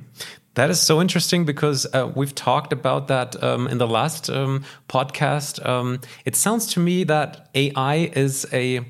That 0.55 0.71
is 0.71 0.81
so 0.81 1.03
interesting 1.03 1.45
because 1.45 1.87
uh, 1.93 2.11
we've 2.15 2.35
talked 2.35 2.73
about 2.73 3.09
that 3.09 3.43
um, 3.43 3.69
in 3.69 3.77
the 3.77 3.87
last 3.87 4.31
um, 4.31 4.65
podcast. 4.89 5.65
Um, 5.67 6.01
it 6.25 6.35
sounds 6.35 6.67
to 6.73 6.81
me 6.81 7.05
that 7.05 7.51
AI 7.55 8.11
is 8.15 8.47
a 8.53 8.87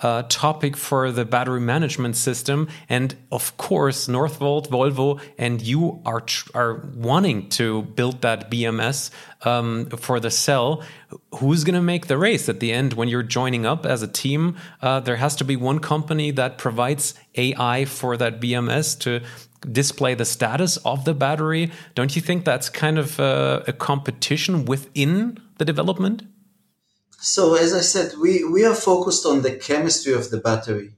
uh, 0.00 0.22
topic 0.28 0.76
for 0.76 1.10
the 1.10 1.24
battery 1.24 1.60
management 1.60 2.16
system. 2.16 2.68
And 2.88 3.16
of 3.32 3.56
course, 3.56 4.06
Northvolt, 4.06 4.68
Volvo, 4.68 5.20
and 5.36 5.60
you 5.60 6.00
are 6.04 6.24
are 6.54 6.86
wanting 6.94 7.48
to 7.50 7.82
build 7.82 8.22
that 8.22 8.50
BMS 8.50 9.10
um, 9.42 9.86
for 9.90 10.20
the 10.20 10.30
cell. 10.30 10.82
Who's 11.36 11.64
going 11.64 11.74
to 11.74 11.82
make 11.82 12.06
the 12.06 12.18
race 12.18 12.48
at 12.48 12.60
the 12.60 12.72
end 12.72 12.92
when 12.94 13.08
you're 13.08 13.22
joining 13.22 13.66
up 13.66 13.86
as 13.86 14.02
a 14.02 14.08
team? 14.08 14.56
Uh, 14.82 15.00
there 15.00 15.16
has 15.16 15.36
to 15.36 15.44
be 15.44 15.56
one 15.56 15.78
company 15.78 16.30
that 16.32 16.58
provides 16.58 17.14
AI 17.34 17.84
for 17.84 18.16
that 18.16 18.40
BMS 18.40 18.98
to 19.00 19.22
display 19.72 20.14
the 20.14 20.24
status 20.24 20.76
of 20.78 21.04
the 21.04 21.14
battery. 21.14 21.70
Don't 21.94 22.14
you 22.14 22.22
think 22.22 22.44
that's 22.44 22.68
kind 22.68 22.98
of 22.98 23.18
a, 23.18 23.64
a 23.66 23.72
competition 23.72 24.64
within 24.64 25.38
the 25.58 25.64
development? 25.64 26.22
So, 27.20 27.56
as 27.56 27.74
I 27.74 27.80
said, 27.80 28.12
we, 28.20 28.44
we 28.44 28.64
are 28.64 28.74
focused 28.74 29.26
on 29.26 29.42
the 29.42 29.56
chemistry 29.56 30.12
of 30.12 30.30
the 30.30 30.38
battery. 30.38 30.92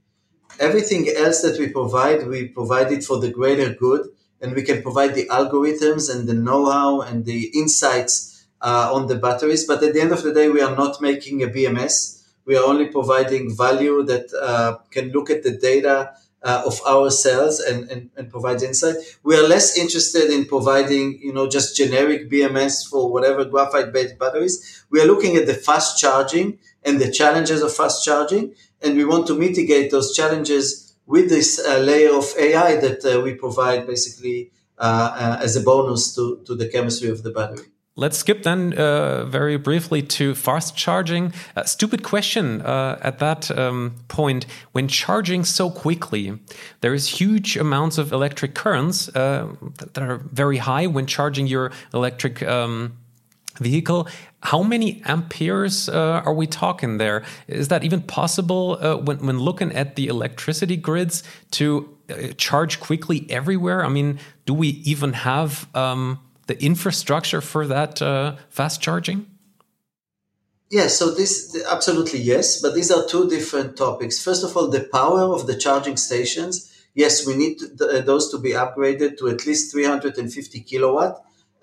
Everything 0.59 1.09
else 1.09 1.41
that 1.41 1.57
we 1.57 1.69
provide, 1.69 2.27
we 2.27 2.47
provide 2.47 2.91
it 2.91 3.03
for 3.03 3.19
the 3.19 3.31
greater 3.31 3.73
good, 3.73 4.07
and 4.39 4.53
we 4.53 4.61
can 4.61 4.83
provide 4.83 5.15
the 5.15 5.27
algorithms 5.29 6.13
and 6.13 6.29
the 6.29 6.35
know 6.35 6.69
how 6.69 7.01
and 7.01 7.25
the 7.25 7.45
insights 7.57 8.45
uh, 8.61 8.91
on 8.93 9.07
the 9.07 9.15
batteries. 9.15 9.65
But 9.65 9.81
at 9.81 9.93
the 9.93 10.01
end 10.01 10.11
of 10.11 10.21
the 10.21 10.31
day, 10.31 10.49
we 10.49 10.61
are 10.61 10.75
not 10.75 11.01
making 11.01 11.41
a 11.41 11.47
BMS. 11.47 12.23
We 12.45 12.55
are 12.55 12.65
only 12.65 12.87
providing 12.87 13.55
value 13.57 14.03
that 14.03 14.31
uh, 14.39 14.77
can 14.91 15.09
look 15.09 15.31
at 15.31 15.41
the 15.41 15.57
data 15.57 16.11
uh, 16.43 16.63
of 16.65 16.81
our 16.87 17.09
cells 17.09 17.59
and, 17.59 17.89
and, 17.89 18.09
and 18.17 18.29
provide 18.29 18.61
insight. 18.63 18.95
We 19.23 19.37
are 19.37 19.47
less 19.47 19.77
interested 19.77 20.31
in 20.31 20.45
providing, 20.45 21.19
you 21.21 21.33
know, 21.33 21.47
just 21.47 21.75
generic 21.75 22.29
BMS 22.29 22.87
for 22.89 23.11
whatever 23.11 23.45
graphite-based 23.45 24.17
batteries. 24.17 24.83
We 24.89 25.01
are 25.01 25.05
looking 25.05 25.35
at 25.35 25.45
the 25.45 25.53
fast 25.53 25.99
charging 25.99 26.59
and 26.83 26.99
the 26.99 27.11
challenges 27.11 27.61
of 27.61 27.73
fast 27.73 28.03
charging, 28.03 28.55
and 28.81 28.97
we 28.97 29.05
want 29.05 29.27
to 29.27 29.37
mitigate 29.37 29.91
those 29.91 30.15
challenges 30.15 30.95
with 31.05 31.29
this 31.29 31.59
uh, 31.59 31.77
layer 31.79 32.15
of 32.15 32.33
AI 32.37 32.77
that 32.77 33.05
uh, 33.05 33.21
we 33.21 33.35
provide 33.35 33.85
basically 33.85 34.51
uh, 34.77 35.11
uh, 35.13 35.43
as 35.43 35.55
a 35.55 35.61
bonus 35.61 36.15
to, 36.15 36.41
to 36.45 36.55
the 36.55 36.67
chemistry 36.67 37.09
of 37.09 37.21
the 37.21 37.31
battery. 37.31 37.67
Let's 38.01 38.17
skip 38.17 38.41
then 38.41 38.73
uh, 38.73 39.25
very 39.25 39.57
briefly 39.57 40.01
to 40.17 40.33
fast 40.33 40.75
charging. 40.75 41.33
A 41.55 41.67
stupid 41.67 42.01
question 42.01 42.63
uh, 42.63 42.97
at 42.99 43.19
that 43.19 43.55
um, 43.55 43.93
point. 44.07 44.47
When 44.71 44.87
charging 44.87 45.45
so 45.45 45.69
quickly, 45.69 46.39
there 46.79 46.95
is 46.95 47.19
huge 47.21 47.57
amounts 47.57 47.99
of 47.99 48.11
electric 48.11 48.55
currents 48.55 49.07
uh, 49.09 49.53
that 49.93 50.01
are 50.01 50.17
very 50.17 50.57
high 50.57 50.87
when 50.87 51.05
charging 51.05 51.45
your 51.45 51.71
electric 51.93 52.41
um, 52.41 52.97
vehicle. 53.59 54.07
How 54.41 54.63
many 54.63 55.03
amperes 55.05 55.87
uh, 55.87 56.23
are 56.25 56.33
we 56.33 56.47
talking 56.47 56.97
there? 56.97 57.23
Is 57.47 57.67
that 57.67 57.83
even 57.83 58.01
possible 58.01 58.79
uh, 58.81 58.95
when, 58.95 59.23
when 59.27 59.37
looking 59.37 59.71
at 59.73 59.95
the 59.95 60.07
electricity 60.07 60.75
grids 60.75 61.21
to 61.51 61.95
uh, 62.09 62.29
charge 62.35 62.79
quickly 62.79 63.27
everywhere? 63.29 63.85
I 63.85 63.89
mean, 63.89 64.17
do 64.47 64.55
we 64.55 64.69
even 64.69 65.13
have 65.13 65.67
um, 65.75 66.17
the 66.51 66.65
infrastructure 66.65 67.41
for 67.41 67.63
that 67.67 68.01
uh, 68.01 68.35
fast 68.49 68.81
charging? 68.81 69.19
Yes, 70.69 70.97
so 70.99 71.05
this 71.19 71.33
absolutely 71.69 72.19
yes, 72.19 72.61
but 72.61 72.73
these 72.75 72.91
are 72.91 73.05
two 73.05 73.29
different 73.29 73.77
topics. 73.77 74.23
First 74.23 74.43
of 74.43 74.55
all, 74.55 74.67
the 74.69 74.87
power 74.99 75.23
of 75.35 75.47
the 75.47 75.57
charging 75.57 75.97
stations. 75.97 76.53
Yes, 76.93 77.25
we 77.27 77.35
need 77.35 77.55
those 78.09 78.29
to 78.31 78.37
be 78.37 78.51
upgraded 78.51 79.17
to 79.19 79.29
at 79.29 79.45
least 79.45 79.71
350 79.71 80.61
kilowatt 80.61 81.13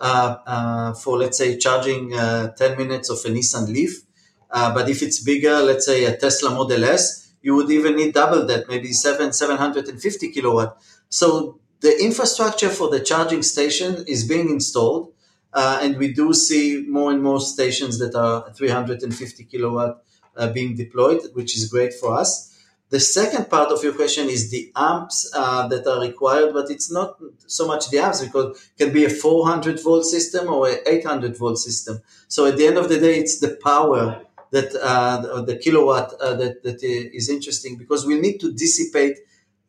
uh, 0.01 0.37
uh, 0.47 0.93
for, 0.95 1.19
let's 1.19 1.39
say, 1.39 1.59
charging 1.59 2.15
uh, 2.15 2.53
10 2.53 2.79
minutes 2.79 3.11
of 3.11 3.19
a 3.27 3.29
Nissan 3.29 3.69
Leaf. 3.69 4.03
Uh, 4.51 4.73
but 4.73 4.89
if 4.89 5.03
it's 5.03 5.21
bigger, 5.23 5.57
let's 5.61 5.85
say 5.85 6.05
a 6.05 6.17
Tesla 6.17 6.51
Model 6.51 6.85
S, 6.85 7.33
you 7.43 7.55
would 7.57 7.71
even 7.71 7.97
need 7.97 8.15
double 8.15 8.47
that, 8.47 8.69
maybe 8.69 8.93
seven 8.93 9.33
750 9.33 10.33
kilowatt. 10.33 10.79
So 11.09 11.61
the 11.81 12.03
infrastructure 12.03 12.69
for 12.69 12.91
the 12.91 13.01
charging 13.01 13.43
station 13.43 14.05
is 14.07 14.27
being 14.27 14.51
installed, 14.51 15.13
uh, 15.53 15.81
and 15.83 15.97
we 15.97 16.13
do 16.13 16.35
see 16.35 16.85
more 16.89 17.11
and 17.11 17.23
more 17.23 17.41
stations 17.41 17.99
that 17.99 18.15
are 18.15 18.53
350 18.53 19.45
kilowatt 19.45 20.03
uh, 20.37 20.53
being 20.53 20.77
deployed, 20.77 21.23
which 21.35 21.57
is 21.57 21.69
great 21.69 21.95
for 21.95 22.15
us. 22.15 22.49
The 22.91 23.01
second 23.01 23.51
part 23.51 23.71
of 23.71 23.83
your 23.85 23.93
question 23.93 24.29
is 24.29 24.51
the 24.51 24.73
amps 24.75 25.31
uh, 25.35 25.69
that 25.69 25.87
are 25.87 26.01
required, 26.01 26.55
but 26.55 26.71
it's 26.71 26.91
not 26.91 27.19
so 27.47 27.67
much 27.67 27.91
the 27.91 27.99
amps 27.99 28.25
because 28.25 28.57
it 28.57 28.85
can 28.85 28.93
be 28.93 29.05
a 29.05 29.11
400 29.11 29.83
volt 29.83 30.07
system 30.07 30.49
or 30.49 30.69
an 30.69 30.79
800 30.87 31.37
volt 31.37 31.59
system. 31.59 32.01
So 32.29 32.47
at 32.47 32.57
the 32.57 32.67
end 32.67 32.79
of 32.79 32.89
the 32.89 32.99
day, 32.99 33.19
it's 33.19 33.41
the 33.41 33.59
power 33.63 34.23
that 34.53 34.75
uh, 34.75 35.43
the 35.43 35.57
kilowatt 35.57 36.15
uh, 36.15 36.35
that, 36.35 36.63
that 36.63 36.83
is 36.83 37.29
interesting 37.29 37.77
because 37.77 38.07
we 38.07 38.19
need 38.19 38.39
to 38.41 38.53
dissipate 38.53 39.19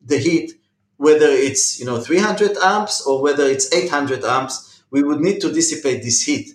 the 0.02 0.18
heat 0.18 0.54
whether 1.00 1.30
it's 1.30 1.80
you 1.80 1.86
know 1.86 1.98
300 1.98 2.58
amps 2.58 3.08
or 3.08 3.22
whether 3.22 3.46
it's 3.46 3.74
800 3.74 4.26
amps, 4.26 4.84
we 4.92 5.02
would 5.02 5.22
need 5.22 5.40
to 5.40 5.52
dissipate 5.52 6.04
this 6.04 6.24
heat 6.24 6.50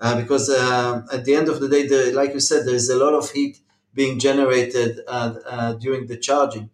uh, 0.00 0.18
because 0.18 0.48
uh, 0.48 1.02
at 1.12 1.26
the 1.26 1.34
end 1.34 1.50
of 1.50 1.60
the 1.60 1.68
day, 1.68 1.86
the, 1.86 2.10
like 2.12 2.32
you 2.32 2.40
said, 2.40 2.66
there 2.66 2.74
is 2.74 2.88
a 2.88 2.96
lot 2.96 3.12
of 3.12 3.30
heat 3.30 3.58
being 3.92 4.18
generated 4.18 5.00
uh, 5.06 5.34
uh, 5.46 5.72
during 5.74 6.06
the 6.06 6.16
charging. 6.16 6.70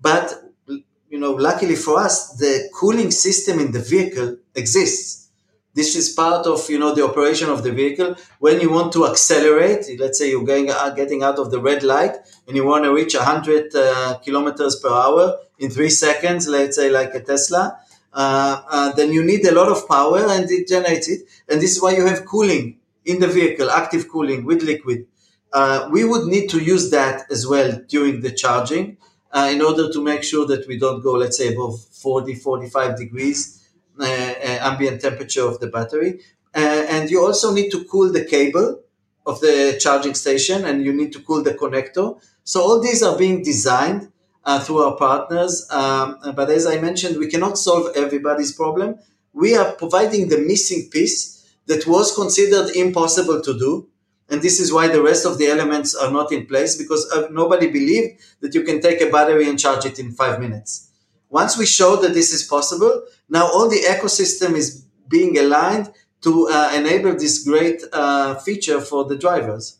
But 0.00 0.34
you 0.66 1.20
know, 1.20 1.30
luckily 1.30 1.76
for 1.76 2.00
us, 2.00 2.36
the 2.38 2.68
cooling 2.74 3.12
system 3.12 3.60
in 3.60 3.70
the 3.70 3.80
vehicle 3.80 4.38
exists. 4.56 5.28
This 5.74 5.94
is 5.94 6.08
part 6.12 6.44
of 6.46 6.68
you 6.68 6.80
know 6.80 6.92
the 6.92 7.04
operation 7.04 7.50
of 7.50 7.62
the 7.62 7.70
vehicle. 7.70 8.16
When 8.40 8.60
you 8.60 8.70
want 8.70 8.92
to 8.94 9.06
accelerate, 9.06 9.86
let's 10.00 10.18
say 10.18 10.30
you're 10.30 10.44
going 10.44 10.70
uh, 10.70 10.90
getting 10.90 11.22
out 11.22 11.38
of 11.38 11.52
the 11.52 11.60
red 11.60 11.84
light 11.84 12.16
and 12.48 12.56
you 12.56 12.66
want 12.66 12.82
to 12.82 12.92
reach 12.92 13.14
100 13.14 13.74
uh, 13.76 14.18
kilometers 14.24 14.74
per 14.80 14.90
hour 14.90 15.38
in 15.58 15.70
three 15.70 15.90
seconds, 15.90 16.48
let's 16.48 16.76
say 16.76 16.90
like 16.90 17.14
a 17.14 17.20
Tesla, 17.20 17.78
uh, 18.12 18.62
uh, 18.68 18.92
then 18.92 19.12
you 19.12 19.24
need 19.24 19.44
a 19.46 19.54
lot 19.54 19.68
of 19.68 19.88
power 19.88 20.26
and 20.28 20.50
it 20.50 20.68
generates 20.68 21.08
it. 21.08 21.22
And 21.48 21.60
this 21.60 21.72
is 21.76 21.82
why 21.82 21.96
you 21.96 22.06
have 22.06 22.24
cooling 22.24 22.78
in 23.04 23.20
the 23.20 23.26
vehicle, 23.28 23.70
active 23.70 24.08
cooling 24.08 24.44
with 24.44 24.62
liquid. 24.62 25.06
Uh, 25.52 25.88
we 25.90 26.04
would 26.04 26.26
need 26.26 26.48
to 26.50 26.58
use 26.58 26.90
that 26.90 27.30
as 27.30 27.46
well 27.46 27.80
during 27.88 28.20
the 28.20 28.30
charging 28.30 28.96
uh, 29.32 29.48
in 29.52 29.60
order 29.62 29.92
to 29.92 30.02
make 30.02 30.22
sure 30.22 30.46
that 30.46 30.66
we 30.66 30.78
don't 30.78 31.02
go, 31.02 31.12
let's 31.12 31.38
say, 31.38 31.52
above 31.52 31.80
40, 31.80 32.34
45 32.34 32.96
degrees 32.96 33.68
uh, 34.00 34.04
uh, 34.04 34.58
ambient 34.62 35.00
temperature 35.00 35.46
of 35.46 35.60
the 35.60 35.68
battery. 35.68 36.20
And 36.54 37.10
you 37.10 37.24
also 37.24 37.52
need 37.52 37.70
to 37.70 37.84
cool 37.84 38.12
the 38.12 38.24
cable 38.24 38.80
of 39.26 39.40
the 39.40 39.76
charging 39.80 40.14
station 40.14 40.64
and 40.64 40.84
you 40.84 40.92
need 40.92 41.12
to 41.14 41.20
cool 41.20 41.42
the 41.42 41.54
connector. 41.54 42.20
So 42.44 42.60
all 42.60 42.80
these 42.80 43.02
are 43.02 43.18
being 43.18 43.42
designed 43.42 44.12
uh, 44.44 44.60
through 44.60 44.82
our 44.82 44.96
partners. 44.96 45.66
Um, 45.70 46.18
but 46.34 46.50
as 46.50 46.66
I 46.66 46.80
mentioned, 46.80 47.18
we 47.18 47.28
cannot 47.28 47.58
solve 47.58 47.96
everybody's 47.96 48.52
problem. 48.52 48.98
We 49.32 49.56
are 49.56 49.72
providing 49.72 50.28
the 50.28 50.38
missing 50.38 50.88
piece 50.90 51.34
that 51.66 51.86
was 51.86 52.14
considered 52.14 52.74
impossible 52.76 53.40
to 53.40 53.58
do. 53.58 53.88
And 54.28 54.40
this 54.40 54.58
is 54.58 54.72
why 54.72 54.88
the 54.88 55.02
rest 55.02 55.26
of 55.26 55.38
the 55.38 55.46
elements 55.46 55.94
are 55.94 56.10
not 56.10 56.32
in 56.32 56.46
place 56.46 56.76
because 56.76 57.10
uh, 57.12 57.28
nobody 57.30 57.66
believed 57.66 58.20
that 58.40 58.54
you 58.54 58.62
can 58.62 58.80
take 58.80 59.00
a 59.00 59.10
battery 59.10 59.48
and 59.48 59.58
charge 59.58 59.84
it 59.84 59.98
in 59.98 60.12
five 60.12 60.40
minutes. 60.40 60.90
Once 61.28 61.58
we 61.58 61.66
showed 61.66 61.96
that 61.96 62.14
this 62.14 62.32
is 62.32 62.42
possible, 62.42 63.04
now 63.28 63.44
all 63.46 63.68
the 63.68 63.80
ecosystem 63.80 64.54
is 64.54 64.84
being 65.08 65.36
aligned 65.38 65.92
to 66.22 66.48
uh, 66.48 66.72
enable 66.74 67.12
this 67.12 67.44
great 67.44 67.82
uh, 67.92 68.34
feature 68.36 68.80
for 68.80 69.04
the 69.04 69.16
drivers. 69.16 69.78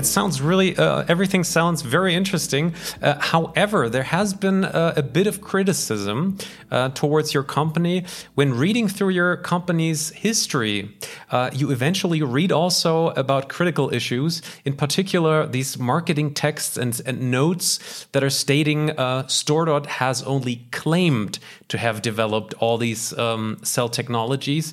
It 0.00 0.06
sounds 0.06 0.40
really, 0.40 0.74
uh, 0.78 1.04
everything 1.08 1.44
sounds 1.44 1.82
very 1.82 2.14
interesting. 2.14 2.74
Uh, 3.02 3.20
however, 3.20 3.90
there 3.90 4.04
has 4.04 4.32
been 4.32 4.64
uh, 4.64 4.94
a 4.96 5.02
bit 5.02 5.26
of 5.26 5.42
criticism 5.42 6.38
uh, 6.70 6.88
towards 6.94 7.34
your 7.34 7.42
company. 7.42 8.06
When 8.34 8.54
reading 8.54 8.88
through 8.88 9.10
your 9.10 9.36
company's 9.36 10.08
history, 10.12 10.96
uh, 11.30 11.50
you 11.52 11.70
eventually 11.70 12.22
read 12.22 12.50
also 12.50 13.08
about 13.08 13.50
critical 13.50 13.92
issues, 13.92 14.40
in 14.64 14.74
particular, 14.74 15.46
these 15.46 15.78
marketing 15.78 16.32
texts 16.32 16.78
and, 16.78 16.98
and 17.04 17.30
notes 17.30 18.06
that 18.12 18.24
are 18.24 18.30
stating 18.30 18.92
uh, 18.92 19.24
StoreDot 19.24 19.84
has 19.84 20.22
only 20.22 20.66
claimed 20.70 21.38
to 21.68 21.76
have 21.76 22.00
developed 22.00 22.54
all 22.54 22.78
these 22.78 23.12
um, 23.18 23.58
cell 23.62 23.90
technologies 23.90 24.72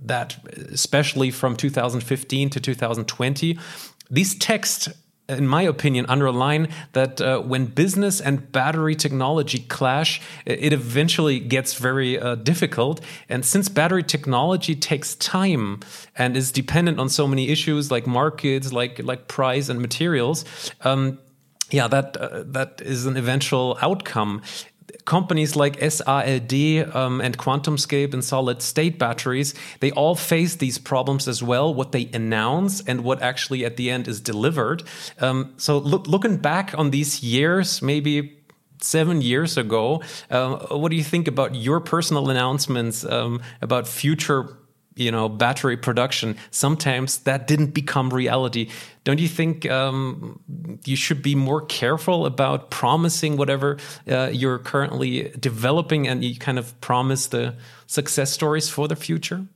that 0.00 0.36
especially 0.70 1.30
from 1.30 1.56
2015 1.56 2.50
to 2.50 2.60
2020 2.60 3.58
these 4.10 4.34
texts 4.34 4.88
in 5.28 5.46
my 5.46 5.62
opinion, 5.62 6.06
underline 6.08 6.68
that 6.92 7.20
uh, 7.20 7.40
when 7.40 7.66
business 7.66 8.20
and 8.20 8.50
battery 8.50 8.94
technology 8.94 9.58
clash, 9.58 10.22
it 10.46 10.72
eventually 10.72 11.38
gets 11.38 11.74
very 11.74 12.18
uh, 12.18 12.34
difficult. 12.36 13.02
And 13.28 13.44
since 13.44 13.68
battery 13.68 14.02
technology 14.02 14.74
takes 14.74 15.14
time 15.16 15.80
and 16.16 16.36
is 16.36 16.50
dependent 16.50 16.98
on 16.98 17.10
so 17.10 17.28
many 17.28 17.50
issues 17.50 17.90
like 17.90 18.06
markets, 18.06 18.72
like 18.72 19.00
like 19.00 19.28
price 19.28 19.68
and 19.68 19.80
materials, 19.80 20.46
um, 20.82 21.18
yeah, 21.70 21.88
that 21.88 22.16
uh, 22.16 22.44
that 22.46 22.80
is 22.80 23.04
an 23.04 23.18
eventual 23.18 23.76
outcome 23.82 24.42
companies 25.04 25.56
like 25.56 25.78
SRLD 25.78 26.94
um, 26.94 27.20
and 27.20 27.36
QuantumScape 27.38 28.12
and 28.12 28.24
solid 28.24 28.62
state 28.62 28.98
batteries, 28.98 29.54
they 29.80 29.90
all 29.92 30.14
face 30.14 30.56
these 30.56 30.78
problems 30.78 31.28
as 31.28 31.42
well, 31.42 31.72
what 31.72 31.92
they 31.92 32.10
announce 32.12 32.80
and 32.82 33.04
what 33.04 33.22
actually 33.22 33.64
at 33.64 33.76
the 33.76 33.90
end 33.90 34.08
is 34.08 34.20
delivered. 34.20 34.82
Um, 35.20 35.54
so 35.56 35.78
look, 35.78 36.06
looking 36.06 36.36
back 36.36 36.74
on 36.76 36.90
these 36.90 37.22
years, 37.22 37.82
maybe 37.82 38.38
seven 38.80 39.22
years 39.22 39.56
ago, 39.56 40.02
uh, 40.30 40.56
what 40.76 40.90
do 40.90 40.96
you 40.96 41.04
think 41.04 41.26
about 41.26 41.54
your 41.54 41.80
personal 41.80 42.30
announcements 42.30 43.04
um, 43.04 43.40
about 43.60 43.88
future 43.88 44.56
you 44.98 45.10
know 45.10 45.28
battery 45.28 45.76
production 45.76 46.36
sometimes 46.50 47.18
that 47.18 47.46
didn't 47.46 47.72
become 47.72 48.10
reality. 48.10 48.68
Don't 49.04 49.20
you 49.20 49.28
think 49.28 49.70
um, 49.70 50.40
you 50.84 50.96
should 50.96 51.22
be 51.22 51.34
more 51.34 51.62
careful 51.62 52.26
about 52.26 52.70
promising 52.70 53.36
whatever 53.36 53.78
uh, 54.10 54.30
you're 54.32 54.58
currently 54.58 55.32
developing 55.38 56.06
and 56.08 56.24
you 56.24 56.36
kind 56.38 56.58
of 56.58 56.78
promise 56.80 57.28
the 57.28 57.54
success 57.86 58.32
stories 58.32 58.68
for 58.68 58.88
the 58.88 58.96
future? 58.96 59.46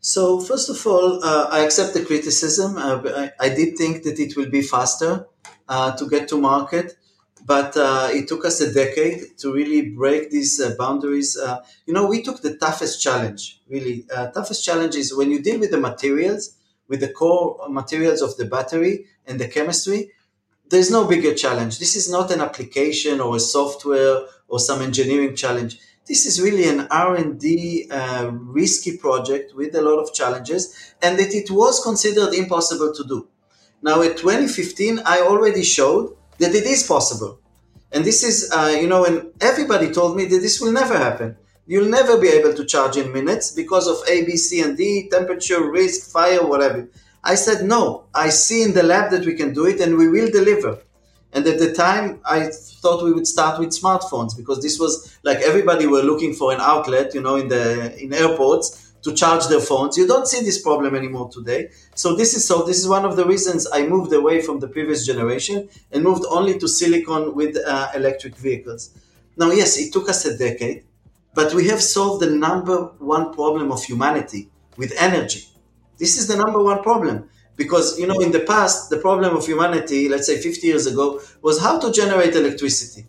So 0.00 0.40
first 0.40 0.68
of 0.68 0.86
all 0.86 1.24
uh, 1.24 1.48
i 1.50 1.60
accept 1.60 1.94
the 1.94 2.04
criticism. 2.04 2.76
Uh, 2.76 3.00
I, 3.16 3.46
I, 3.46 3.48
did 3.48 3.78
think 3.78 4.02
that 4.02 4.18
it 4.18 4.36
will 4.36 4.50
be 4.50 4.60
faster 4.60 5.26
uh, 5.68 5.96
to 5.96 6.08
get 6.08 6.28
to 6.28 6.36
market 6.36 6.96
but 7.44 7.76
uh, 7.76 8.08
it 8.10 8.26
took 8.26 8.44
us 8.44 8.60
a 8.60 8.72
decade 8.72 9.36
to 9.38 9.52
really 9.52 9.90
break 9.90 10.30
these 10.30 10.60
uh, 10.60 10.74
boundaries. 10.78 11.36
Uh, 11.36 11.62
you 11.86 11.92
know, 11.92 12.06
we 12.06 12.22
took 12.22 12.40
the 12.40 12.56
toughest 12.56 13.02
challenge, 13.02 13.60
really. 13.68 14.06
Uh, 14.14 14.28
toughest 14.28 14.64
challenge 14.64 14.94
is 14.96 15.14
when 15.14 15.30
you 15.30 15.42
deal 15.42 15.60
with 15.60 15.70
the 15.70 15.78
materials, 15.78 16.56
with 16.88 17.00
the 17.00 17.12
core 17.12 17.58
materials 17.68 18.22
of 18.22 18.36
the 18.38 18.46
battery 18.46 19.04
and 19.26 19.38
the 19.38 19.48
chemistry, 19.48 20.10
there's 20.70 20.90
no 20.90 21.06
bigger 21.06 21.34
challenge. 21.34 21.78
This 21.78 21.96
is 21.96 22.10
not 22.10 22.30
an 22.30 22.40
application 22.40 23.20
or 23.20 23.36
a 23.36 23.40
software 23.40 24.22
or 24.48 24.58
some 24.58 24.80
engineering 24.80 25.36
challenge. 25.36 25.78
This 26.06 26.26
is 26.26 26.40
really 26.40 26.68
an 26.68 26.86
R&D 26.90 27.88
uh, 27.90 28.30
risky 28.32 28.96
project 28.96 29.54
with 29.54 29.74
a 29.74 29.82
lot 29.82 29.98
of 29.98 30.12
challenges 30.12 30.94
and 31.02 31.18
that 31.18 31.34
it 31.34 31.50
was 31.50 31.82
considered 31.82 32.34
impossible 32.34 32.92
to 32.94 33.04
do. 33.04 33.28
Now, 33.82 34.00
in 34.00 34.16
2015, 34.16 35.00
I 35.04 35.20
already 35.20 35.62
showed 35.62 36.16
that 36.38 36.54
it 36.54 36.64
is 36.64 36.82
possible. 36.82 37.38
And 37.92 38.04
this 38.04 38.24
is, 38.24 38.50
uh, 38.52 38.76
you 38.80 38.88
know, 38.88 39.04
and 39.04 39.30
everybody 39.40 39.90
told 39.90 40.16
me 40.16 40.24
that 40.26 40.38
this 40.40 40.60
will 40.60 40.72
never 40.72 40.98
happen. 40.98 41.36
You'll 41.66 41.88
never 41.88 42.18
be 42.18 42.28
able 42.28 42.52
to 42.54 42.64
charge 42.64 42.96
in 42.96 43.12
minutes 43.12 43.52
because 43.52 43.86
of 43.86 43.96
A, 44.08 44.24
B, 44.24 44.36
C, 44.36 44.60
and 44.60 44.76
D, 44.76 45.08
temperature, 45.10 45.70
risk, 45.70 46.10
fire, 46.10 46.44
whatever. 46.46 46.88
I 47.22 47.36
said, 47.36 47.64
no, 47.64 48.04
I 48.14 48.28
see 48.28 48.62
in 48.62 48.74
the 48.74 48.82
lab 48.82 49.10
that 49.12 49.24
we 49.24 49.34
can 49.34 49.54
do 49.54 49.66
it 49.66 49.80
and 49.80 49.96
we 49.96 50.08
will 50.08 50.30
deliver. 50.30 50.78
And 51.32 51.46
at 51.46 51.58
the 51.58 51.72
time, 51.72 52.20
I 52.24 52.50
thought 52.52 53.02
we 53.02 53.12
would 53.12 53.26
start 53.26 53.58
with 53.58 53.70
smartphones 53.70 54.36
because 54.36 54.62
this 54.62 54.78
was 54.78 55.18
like 55.24 55.38
everybody 55.38 55.86
were 55.86 56.02
looking 56.02 56.34
for 56.34 56.52
an 56.52 56.60
outlet, 56.60 57.14
you 57.14 57.22
know, 57.22 57.36
in 57.36 57.48
the 57.48 57.96
in 58.00 58.12
airports 58.12 58.83
to 59.04 59.12
charge 59.12 59.46
their 59.48 59.60
phones. 59.60 59.96
You 59.98 60.06
don't 60.06 60.26
see 60.26 60.40
this 60.40 60.60
problem 60.60 60.94
anymore 60.96 61.28
today. 61.30 61.70
So 61.94 62.16
this 62.16 62.34
is 62.34 62.46
so 62.48 62.64
this 62.64 62.78
is 62.78 62.88
one 62.88 63.04
of 63.04 63.16
the 63.16 63.26
reasons 63.26 63.68
I 63.72 63.86
moved 63.86 64.12
away 64.12 64.40
from 64.40 64.60
the 64.60 64.68
previous 64.68 65.06
generation 65.06 65.68
and 65.92 66.02
moved 66.02 66.24
only 66.28 66.58
to 66.58 66.66
silicon 66.66 67.34
with 67.34 67.56
uh, 67.56 67.88
electric 67.94 68.34
vehicles. 68.36 68.90
Now, 69.36 69.50
yes, 69.50 69.78
it 69.78 69.92
took 69.92 70.08
us 70.08 70.24
a 70.24 70.36
decade, 70.36 70.84
but 71.34 71.52
we 71.54 71.68
have 71.68 71.82
solved 71.82 72.22
the 72.22 72.30
number 72.30 72.78
one 72.98 73.32
problem 73.34 73.70
of 73.70 73.84
humanity 73.84 74.48
with 74.76 74.92
energy. 74.98 75.42
This 75.98 76.16
is 76.16 76.26
the 76.26 76.36
number 76.36 76.62
one 76.62 76.82
problem 76.82 77.28
because 77.56 77.98
you 77.98 78.06
know 78.06 78.18
in 78.20 78.32
the 78.32 78.40
past 78.40 78.88
the 78.88 78.98
problem 78.98 79.36
of 79.36 79.44
humanity, 79.46 80.08
let's 80.08 80.26
say 80.26 80.40
50 80.40 80.66
years 80.66 80.86
ago, 80.86 81.20
was 81.42 81.60
how 81.60 81.78
to 81.78 81.92
generate 81.92 82.34
electricity, 82.34 83.06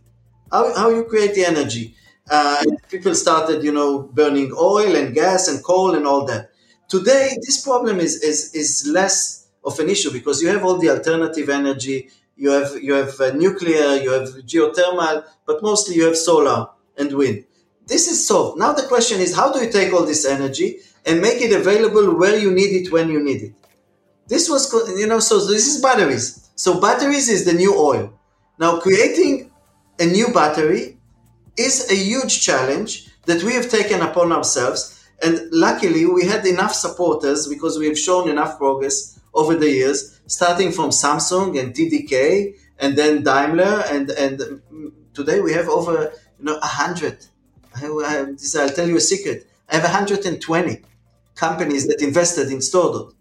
how, 0.51 0.75
how 0.75 0.89
you 0.89 1.05
create 1.05 1.35
the 1.35 1.45
energy 1.45 1.95
uh, 2.29 2.63
people 2.89 3.13
started, 3.13 3.63
you 3.63 3.71
know, 3.71 4.03
burning 4.03 4.51
oil 4.57 4.95
and 4.95 5.13
gas 5.13 5.47
and 5.47 5.63
coal 5.63 5.95
and 5.95 6.05
all 6.07 6.25
that. 6.25 6.49
Today, 6.87 7.37
this 7.41 7.61
problem 7.61 7.99
is, 7.99 8.21
is, 8.21 8.53
is 8.53 8.87
less 8.87 9.47
of 9.63 9.79
an 9.79 9.89
issue 9.89 10.11
because 10.11 10.41
you 10.41 10.47
have 10.49 10.63
all 10.63 10.77
the 10.77 10.89
alternative 10.89 11.49
energy. 11.49 12.09
You 12.37 12.51
have 12.51 12.83
you 12.83 12.93
have 12.93 13.19
uh, 13.19 13.31
nuclear, 13.31 13.95
you 13.95 14.11
have 14.11 14.29
geothermal, 14.45 15.23
but 15.47 15.63
mostly 15.63 15.95
you 15.95 16.05
have 16.05 16.17
solar 16.17 16.67
and 16.97 17.11
wind. 17.13 17.45
This 17.87 18.07
is 18.07 18.27
solved. 18.27 18.59
Now 18.59 18.73
the 18.73 18.83
question 18.83 19.21
is, 19.21 19.35
how 19.35 19.53
do 19.53 19.63
you 19.63 19.71
take 19.71 19.93
all 19.93 20.05
this 20.05 20.25
energy 20.25 20.79
and 21.05 21.21
make 21.21 21.41
it 21.41 21.53
available 21.53 22.15
where 22.15 22.37
you 22.37 22.51
need 22.51 22.73
it 22.81 22.91
when 22.91 23.09
you 23.09 23.23
need 23.23 23.41
it? 23.41 23.53
This 24.27 24.49
was, 24.49 24.71
you 24.97 25.07
know, 25.07 25.19
so 25.19 25.39
this 25.45 25.67
is 25.67 25.81
batteries. 25.81 26.49
So 26.55 26.81
batteries 26.81 27.29
is 27.29 27.45
the 27.45 27.53
new 27.53 27.75
oil. 27.75 28.13
Now 28.59 28.79
creating 28.79 29.51
a 29.99 30.05
new 30.05 30.33
battery 30.33 30.94
is 31.57 31.91
a 31.91 31.95
huge 31.95 32.41
challenge 32.41 33.09
that 33.25 33.43
we 33.43 33.53
have 33.53 33.69
taken 33.69 34.01
upon 34.01 34.31
ourselves. 34.31 35.07
And 35.21 35.49
luckily, 35.51 36.05
we 36.05 36.25
had 36.25 36.45
enough 36.45 36.73
supporters 36.73 37.47
because 37.47 37.79
we 37.79 37.87
have 37.87 37.97
shown 37.97 38.29
enough 38.29 38.57
progress 38.57 39.19
over 39.33 39.55
the 39.55 39.69
years, 39.69 40.19
starting 40.27 40.71
from 40.71 40.89
Samsung 40.89 41.59
and 41.59 41.73
TDK, 41.73 42.55
and 42.79 42.97
then 42.97 43.23
Daimler, 43.23 43.83
and 43.89 44.09
and 44.11 44.61
today 45.13 45.39
we 45.39 45.53
have 45.53 45.69
over 45.69 46.11
you 46.39 46.45
know 46.45 46.59
hundred. 46.61 47.25
I'll 47.75 48.35
tell 48.69 48.87
you 48.87 48.97
a 48.97 49.01
secret. 49.01 49.47
I 49.69 49.75
have 49.75 49.83
120 49.83 50.81
companies 51.35 51.87
that 51.87 52.01
invested 52.01 52.51
in 52.51 52.59
StoreDot 52.59 53.13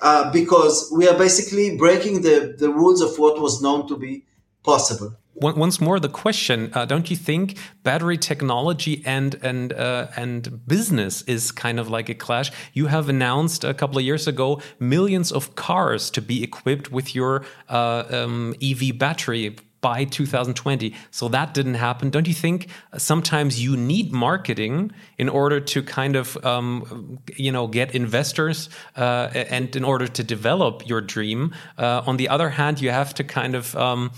uh, 0.00 0.30
because 0.30 0.92
we 0.94 1.08
are 1.08 1.16
basically 1.18 1.76
breaking 1.76 2.22
the, 2.22 2.54
the 2.58 2.68
rules 2.68 3.00
of 3.00 3.18
what 3.18 3.40
was 3.40 3.62
known 3.62 3.88
to 3.88 3.96
be 3.96 4.24
possible 4.62 5.16
once 5.36 5.80
more 5.80 6.00
the 6.00 6.08
question 6.08 6.70
uh, 6.74 6.84
don't 6.84 7.10
you 7.10 7.16
think 7.16 7.58
battery 7.82 8.16
technology 8.16 9.02
and 9.04 9.34
and 9.42 9.72
uh, 9.72 10.08
and 10.16 10.66
business 10.66 11.22
is 11.22 11.52
kind 11.52 11.78
of 11.78 11.88
like 11.88 12.08
a 12.08 12.14
clash? 12.14 12.50
You 12.72 12.86
have 12.86 13.08
announced 13.08 13.64
a 13.64 13.74
couple 13.74 13.98
of 13.98 14.04
years 14.04 14.26
ago 14.26 14.60
millions 14.78 15.32
of 15.32 15.54
cars 15.54 16.10
to 16.10 16.22
be 16.22 16.42
equipped 16.42 16.90
with 16.90 17.14
your 17.14 17.44
uh, 17.68 18.04
um, 18.10 18.54
ev 18.62 18.98
battery 18.98 19.56
by 19.86 20.02
2020 20.02 20.92
so 21.12 21.28
that 21.28 21.54
didn't 21.54 21.74
happen. 21.74 22.10
Don't 22.10 22.26
you 22.26 22.34
think 22.34 22.66
sometimes 22.96 23.62
you 23.62 23.76
need 23.76 24.12
marketing 24.12 24.90
in 25.16 25.28
order 25.28 25.60
to 25.60 25.80
kind 25.80 26.16
of 26.16 26.26
um, 26.44 27.20
you 27.36 27.52
know 27.52 27.68
get 27.68 27.94
investors 27.94 28.68
uh, 28.96 29.28
and 29.54 29.76
in 29.76 29.84
order 29.84 30.08
to 30.08 30.22
develop 30.24 30.74
your 30.88 31.00
dream? 31.00 31.54
Uh, 31.78 32.02
on 32.10 32.16
the 32.16 32.28
other 32.28 32.50
hand 32.50 32.80
you 32.80 32.90
have 32.90 33.14
to 33.14 33.22
kind 33.22 33.54
of 33.54 33.76
um, 33.76 34.10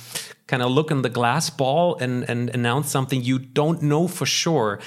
kind 0.49 0.63
of 0.63 0.71
look 0.71 0.91
in 0.91 1.03
the 1.03 1.11
glass 1.11 1.51
ball 1.51 1.97
and, 2.01 2.29
and 2.29 2.51
announce 2.51 2.91
something 2.91 3.23
you 3.23 3.39
don't 3.39 3.83
know 3.83 4.09
for 4.09 4.27
sure. 4.27 4.81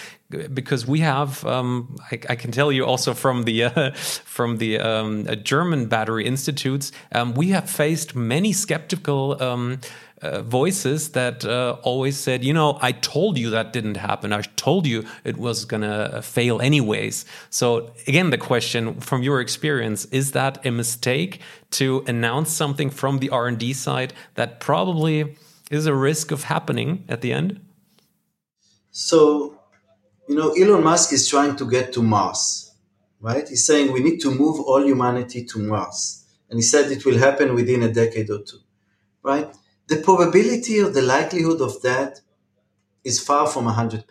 Because 0.54 0.88
we 0.88 1.02
have 1.02 1.46
um, 1.46 1.96
I, 2.12 2.20
I, 2.34 2.36
can 2.36 2.52
tell 2.52 2.72
you 2.72 2.86
also 2.86 3.14
from 3.14 3.44
the 3.44 3.66
uh, 3.66 3.92
from 4.38 4.58
the 4.58 4.80
um, 4.80 5.26
uh, 5.28 5.36
German 5.36 5.88
battery 5.88 6.26
institutes 6.26 6.92
um, 7.12 7.34
we 7.34 7.50
have 7.50 7.70
faced 7.70 8.16
many 8.16 8.54
skeptical 8.54 9.42
um, 9.44 9.80
uh, 10.22 10.42
voices 10.44 11.10
that 11.10 11.44
uh, 11.46 11.78
always 11.82 12.18
said, 12.18 12.44
you 12.44 12.54
know, 12.54 12.78
I 12.82 12.92
told 12.92 13.38
you 13.38 13.50
that 13.50 13.74
didn't 13.74 13.98
happen. 13.98 14.32
I 14.32 14.42
told 14.56 14.86
you 14.86 15.04
it 15.24 15.38
was 15.38 15.66
going 15.66 15.82
to 15.82 16.22
fail 16.22 16.62
anyways. 16.62 17.26
So 17.50 17.92
again, 18.08 18.30
the 18.30 18.38
question 18.38 19.00
from 19.00 19.24
your 19.24 19.42
experience, 19.42 20.06
is 20.06 20.34
that 20.34 20.64
a 20.66 20.72
mistake 20.72 21.42
to 21.72 22.04
announce 22.08 22.52
something 22.52 22.90
from 22.90 23.20
the 23.20 23.30
R&D 23.30 23.74
side 23.74 24.14
that 24.36 24.60
probably 24.60 25.36
is 25.72 25.86
a 25.88 25.96
risk 25.96 26.32
of 26.32 26.44
happening 26.44 27.04
at 27.10 27.22
the 27.22 27.34
end? 27.34 27.60
So, 28.92 29.58
you 30.28 30.36
know, 30.36 30.52
Elon 30.52 30.84
Musk 30.84 31.14
is 31.14 31.28
trying 31.28 31.56
to 31.56 31.70
get 31.70 31.94
to 31.94 32.04
Mars, 32.04 32.72
right? 33.22 33.48
He's 33.48 33.66
saying 33.66 33.92
we 33.92 34.02
need 34.02 34.20
to 34.20 34.30
move 34.30 34.60
all 34.60 34.86
humanity 34.86 35.46
to 35.46 35.60
Mars. 35.60 36.26
And 36.50 36.60
he 36.60 36.64
said 36.64 36.92
it 36.92 37.06
will 37.06 37.18
happen 37.18 37.56
within 37.56 37.82
a 37.82 37.92
decade 37.92 38.30
or 38.30 38.40
two, 38.40 38.60
right? 39.24 39.50
The 39.92 39.98
probability 39.98 40.80
or 40.80 40.90
the 40.90 41.02
likelihood 41.02 41.60
of 41.60 41.82
that 41.82 42.22
is 43.04 43.20
far 43.20 43.46
from 43.46 43.66
100%. 43.66 44.06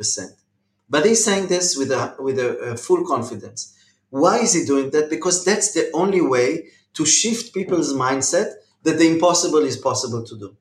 But 0.91 1.07
he's 1.07 1.25
saying 1.25 1.47
this 1.47 1.75
with 1.75 1.91
a, 1.91 2.17
with 2.19 2.39
a, 2.39 2.51
a 2.73 2.77
full 2.77 3.03
confidence. 3.07 3.75
Why 4.11 4.41
is 4.41 4.53
he 4.53 4.67
doing 4.67 4.91
that? 4.91 5.09
Because 5.09 5.43
that's 5.43 5.73
the 5.73 5.91
only 5.95 6.21
way 6.21 6.67
to 6.93 7.07
shift 7.07 7.55
people's 7.55 7.95
mindset 7.95 8.49
that 8.83 8.99
the 8.99 9.09
impossible 9.09 9.65
is 9.71 9.79
possible 9.79 10.23
to 10.23 10.39
do. 10.39 10.55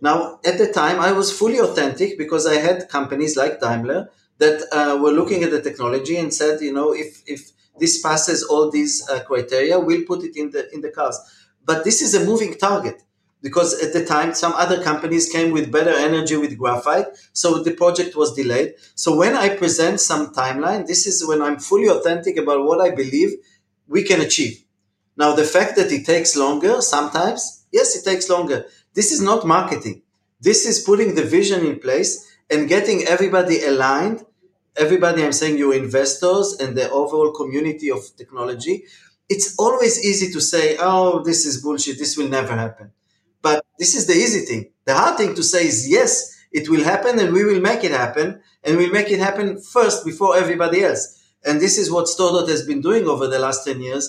Now, 0.00 0.38
at 0.44 0.58
the 0.58 0.72
time, 0.72 1.00
I 1.00 1.10
was 1.10 1.36
fully 1.36 1.58
authentic 1.58 2.16
because 2.16 2.46
I 2.46 2.58
had 2.68 2.88
companies 2.88 3.36
like 3.36 3.60
Daimler 3.60 4.08
that 4.38 4.58
uh, 4.70 5.02
were 5.02 5.10
looking 5.10 5.42
at 5.42 5.50
the 5.50 5.62
technology 5.62 6.16
and 6.16 6.32
said, 6.32 6.60
you 6.60 6.72
know, 6.72 6.92
if 6.92 7.22
if 7.26 7.40
this 7.80 8.00
passes 8.00 8.44
all 8.44 8.70
these 8.70 8.94
uh, 9.08 9.20
criteria, 9.24 9.80
we'll 9.80 10.06
put 10.12 10.22
it 10.22 10.36
in 10.36 10.50
the 10.50 10.62
in 10.74 10.80
the 10.80 10.92
cars. 10.98 11.18
but 11.70 11.82
this 11.88 11.98
is 12.02 12.14
a 12.14 12.24
moving 12.30 12.54
target 12.68 12.98
because 13.44 13.74
at 13.84 13.92
the 13.92 14.04
time 14.06 14.32
some 14.32 14.54
other 14.54 14.82
companies 14.82 15.28
came 15.30 15.52
with 15.52 15.70
better 15.70 15.94
energy 16.08 16.34
with 16.34 16.56
graphite 16.56 17.08
so 17.34 17.62
the 17.62 17.72
project 17.72 18.16
was 18.16 18.32
delayed. 18.34 18.72
So 18.94 19.14
when 19.14 19.34
i 19.36 19.54
present 19.54 20.00
some 20.00 20.34
timeline 20.34 20.86
this 20.86 21.06
is 21.06 21.24
when 21.28 21.42
i'm 21.42 21.58
fully 21.58 21.88
authentic 21.96 22.38
about 22.38 22.64
what 22.64 22.80
i 22.80 22.90
believe 22.90 23.32
we 23.86 24.02
can 24.02 24.22
achieve. 24.22 24.64
Now 25.16 25.34
the 25.34 25.44
fact 25.44 25.76
that 25.76 25.92
it 25.92 26.06
takes 26.06 26.34
longer 26.44 26.80
sometimes 26.80 27.66
yes 27.70 27.94
it 27.94 28.10
takes 28.10 28.30
longer. 28.30 28.64
This 28.94 29.12
is 29.12 29.20
not 29.20 29.46
marketing. 29.46 30.02
This 30.40 30.64
is 30.66 30.80
putting 30.80 31.14
the 31.14 31.24
vision 31.36 31.66
in 31.66 31.78
place 31.80 32.10
and 32.50 32.68
getting 32.68 33.02
everybody 33.14 33.62
aligned. 33.62 34.24
Everybody 34.84 35.22
i'm 35.22 35.36
saying 35.40 35.58
your 35.58 35.74
investors 35.74 36.56
and 36.60 36.74
the 36.78 36.90
overall 36.90 37.30
community 37.40 37.90
of 37.90 38.00
technology. 38.16 38.84
It's 39.28 39.54
always 39.58 40.02
easy 40.10 40.32
to 40.32 40.40
say 40.40 40.76
oh 40.80 41.22
this 41.22 41.44
is 41.44 41.62
bullshit. 41.62 41.98
This 41.98 42.16
will 42.16 42.30
never 42.40 42.56
happen 42.66 42.92
but 43.44 43.64
this 43.78 43.94
is 43.98 44.06
the 44.06 44.18
easy 44.24 44.42
thing 44.48 44.62
the 44.86 44.94
hard 45.00 45.16
thing 45.18 45.34
to 45.34 45.42
say 45.52 45.62
is 45.72 45.88
yes 45.98 46.12
it 46.52 46.68
will 46.70 46.84
happen 46.92 47.18
and 47.20 47.32
we 47.32 47.44
will 47.44 47.60
make 47.60 47.84
it 47.84 47.92
happen 48.04 48.40
and 48.64 48.76
we'll 48.76 48.96
make 48.98 49.10
it 49.10 49.20
happen 49.28 49.48
first 49.60 50.04
before 50.04 50.36
everybody 50.36 50.82
else 50.88 51.02
and 51.46 51.60
this 51.60 51.76
is 51.78 51.90
what 51.90 52.06
StoreDot 52.06 52.48
has 52.48 52.66
been 52.66 52.80
doing 52.80 53.06
over 53.06 53.26
the 53.28 53.38
last 53.38 53.64
10 53.64 53.80
years 53.80 54.04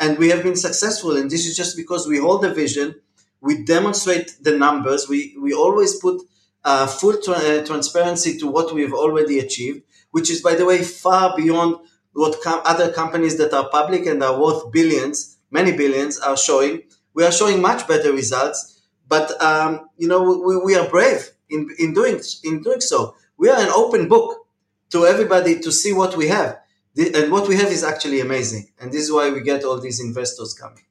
and 0.00 0.18
we 0.18 0.28
have 0.30 0.42
been 0.42 0.56
successful 0.56 1.16
and 1.16 1.30
this 1.30 1.46
is 1.46 1.56
just 1.56 1.76
because 1.76 2.08
we 2.08 2.18
hold 2.18 2.42
the 2.42 2.54
vision 2.62 2.94
we 3.40 3.64
demonstrate 3.64 4.28
the 4.42 4.56
numbers 4.66 5.08
we 5.08 5.36
we 5.40 5.52
always 5.52 5.92
put 6.00 6.22
uh, 6.64 6.86
full 6.86 7.16
tra- 7.22 7.34
uh, 7.34 7.64
transparency 7.64 8.36
to 8.38 8.46
what 8.46 8.74
we've 8.74 8.94
already 9.04 9.38
achieved 9.38 9.82
which 10.10 10.30
is, 10.30 10.42
by 10.42 10.54
the 10.54 10.64
way, 10.64 10.82
far 10.82 11.36
beyond 11.36 11.76
what 12.12 12.40
com- 12.42 12.62
other 12.64 12.92
companies 12.92 13.36
that 13.38 13.52
are 13.52 13.68
public 13.68 14.06
and 14.06 14.22
are 14.22 14.40
worth 14.40 14.72
billions, 14.72 15.38
many 15.50 15.72
billions, 15.72 16.18
are 16.18 16.36
showing. 16.36 16.82
We 17.14 17.24
are 17.24 17.32
showing 17.32 17.60
much 17.60 17.86
better 17.86 18.12
results, 18.12 18.77
but 19.08 19.40
um, 19.42 19.88
you 19.96 20.08
know 20.08 20.22
we, 20.22 20.56
we 20.58 20.74
are 20.76 20.88
brave 20.88 21.30
in, 21.48 21.68
in 21.78 21.94
doing 21.94 22.20
in 22.44 22.62
doing 22.62 22.80
so. 22.80 23.14
We 23.36 23.48
are 23.48 23.60
an 23.60 23.70
open 23.70 24.08
book 24.08 24.46
to 24.90 25.06
everybody 25.06 25.60
to 25.60 25.70
see 25.70 25.92
what 25.92 26.16
we 26.16 26.28
have, 26.28 26.58
and 26.96 27.30
what 27.30 27.48
we 27.48 27.56
have 27.56 27.68
is 27.68 27.84
actually 27.84 28.20
amazing, 28.20 28.68
and 28.80 28.92
this 28.92 29.02
is 29.02 29.12
why 29.12 29.30
we 29.30 29.40
get 29.40 29.64
all 29.64 29.80
these 29.80 30.00
investors 30.00 30.54
coming. 30.54 30.84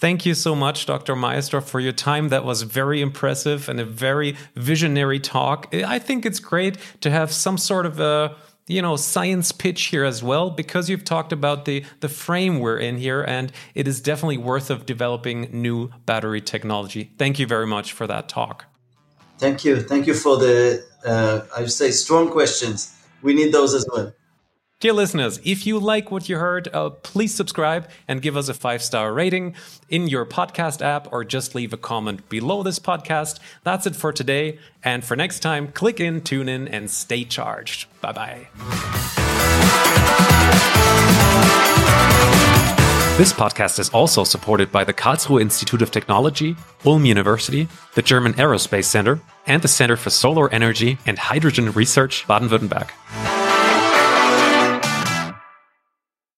Thank 0.00 0.24
you 0.24 0.34
so 0.34 0.54
much, 0.54 0.86
Dr. 0.86 1.16
Myersdorf, 1.16 1.64
for 1.64 1.80
your 1.80 1.92
time. 1.92 2.28
That 2.28 2.44
was 2.44 2.62
very 2.62 3.00
impressive 3.00 3.68
and 3.68 3.80
a 3.80 3.84
very 3.84 4.36
visionary 4.54 5.18
talk. 5.18 5.74
I 5.74 5.98
think 5.98 6.24
it's 6.24 6.38
great 6.38 6.78
to 7.00 7.10
have 7.10 7.32
some 7.32 7.58
sort 7.58 7.84
of 7.84 7.98
a 7.98 8.36
you 8.68 8.82
know 8.82 8.96
science 8.96 9.50
pitch 9.52 9.86
here 9.86 10.04
as 10.04 10.22
well 10.22 10.50
because 10.50 10.88
you've 10.88 11.04
talked 11.04 11.32
about 11.32 11.64
the 11.64 11.84
the 12.00 12.08
frame 12.08 12.60
we're 12.60 12.78
in 12.78 12.98
here 12.98 13.22
and 13.22 13.52
it 13.74 13.88
is 13.88 14.00
definitely 14.00 14.38
worth 14.38 14.70
of 14.70 14.86
developing 14.86 15.48
new 15.52 15.90
battery 16.06 16.40
technology. 16.40 17.12
Thank 17.18 17.38
you 17.38 17.46
very 17.46 17.66
much 17.66 17.92
for 17.92 18.06
that 18.06 18.28
talk. 18.28 18.66
Thank 19.38 19.64
you. 19.64 19.80
Thank 19.80 20.06
you 20.06 20.14
for 20.14 20.36
the 20.36 20.84
uh, 21.04 21.40
i 21.56 21.60
would 21.60 21.72
say 21.72 21.90
strong 21.90 22.30
questions. 22.30 22.94
We 23.22 23.34
need 23.34 23.52
those 23.52 23.74
as 23.74 23.86
well 23.92 24.12
Dear 24.80 24.92
listeners, 24.92 25.40
if 25.42 25.66
you 25.66 25.80
like 25.80 26.12
what 26.12 26.28
you 26.28 26.38
heard, 26.38 26.68
uh, 26.72 26.90
please 26.90 27.34
subscribe 27.34 27.90
and 28.06 28.22
give 28.22 28.36
us 28.36 28.48
a 28.48 28.54
five 28.54 28.80
star 28.80 29.12
rating 29.12 29.56
in 29.88 30.06
your 30.06 30.24
podcast 30.24 30.80
app 30.82 31.12
or 31.12 31.24
just 31.24 31.56
leave 31.56 31.72
a 31.72 31.76
comment 31.76 32.28
below 32.28 32.62
this 32.62 32.78
podcast. 32.78 33.40
That's 33.64 33.88
it 33.88 33.96
for 33.96 34.12
today. 34.12 34.60
And 34.84 35.04
for 35.04 35.16
next 35.16 35.40
time, 35.40 35.72
click 35.72 35.98
in, 35.98 36.20
tune 36.20 36.48
in, 36.48 36.68
and 36.68 36.88
stay 36.88 37.24
charged. 37.24 37.88
Bye 38.00 38.12
bye. 38.12 38.46
This 43.18 43.32
podcast 43.32 43.80
is 43.80 43.88
also 43.88 44.22
supported 44.22 44.70
by 44.70 44.84
the 44.84 44.94
Karlsruhe 44.94 45.40
Institute 45.40 45.82
of 45.82 45.90
Technology, 45.90 46.54
Ulm 46.86 47.04
University, 47.04 47.66
the 47.96 48.02
German 48.02 48.34
Aerospace 48.34 48.84
Center, 48.84 49.18
and 49.44 49.60
the 49.60 49.66
Center 49.66 49.96
for 49.96 50.10
Solar 50.10 50.48
Energy 50.54 50.98
and 51.04 51.18
Hydrogen 51.18 51.72
Research 51.72 52.28
Baden 52.28 52.48
Württemberg. 52.48 53.37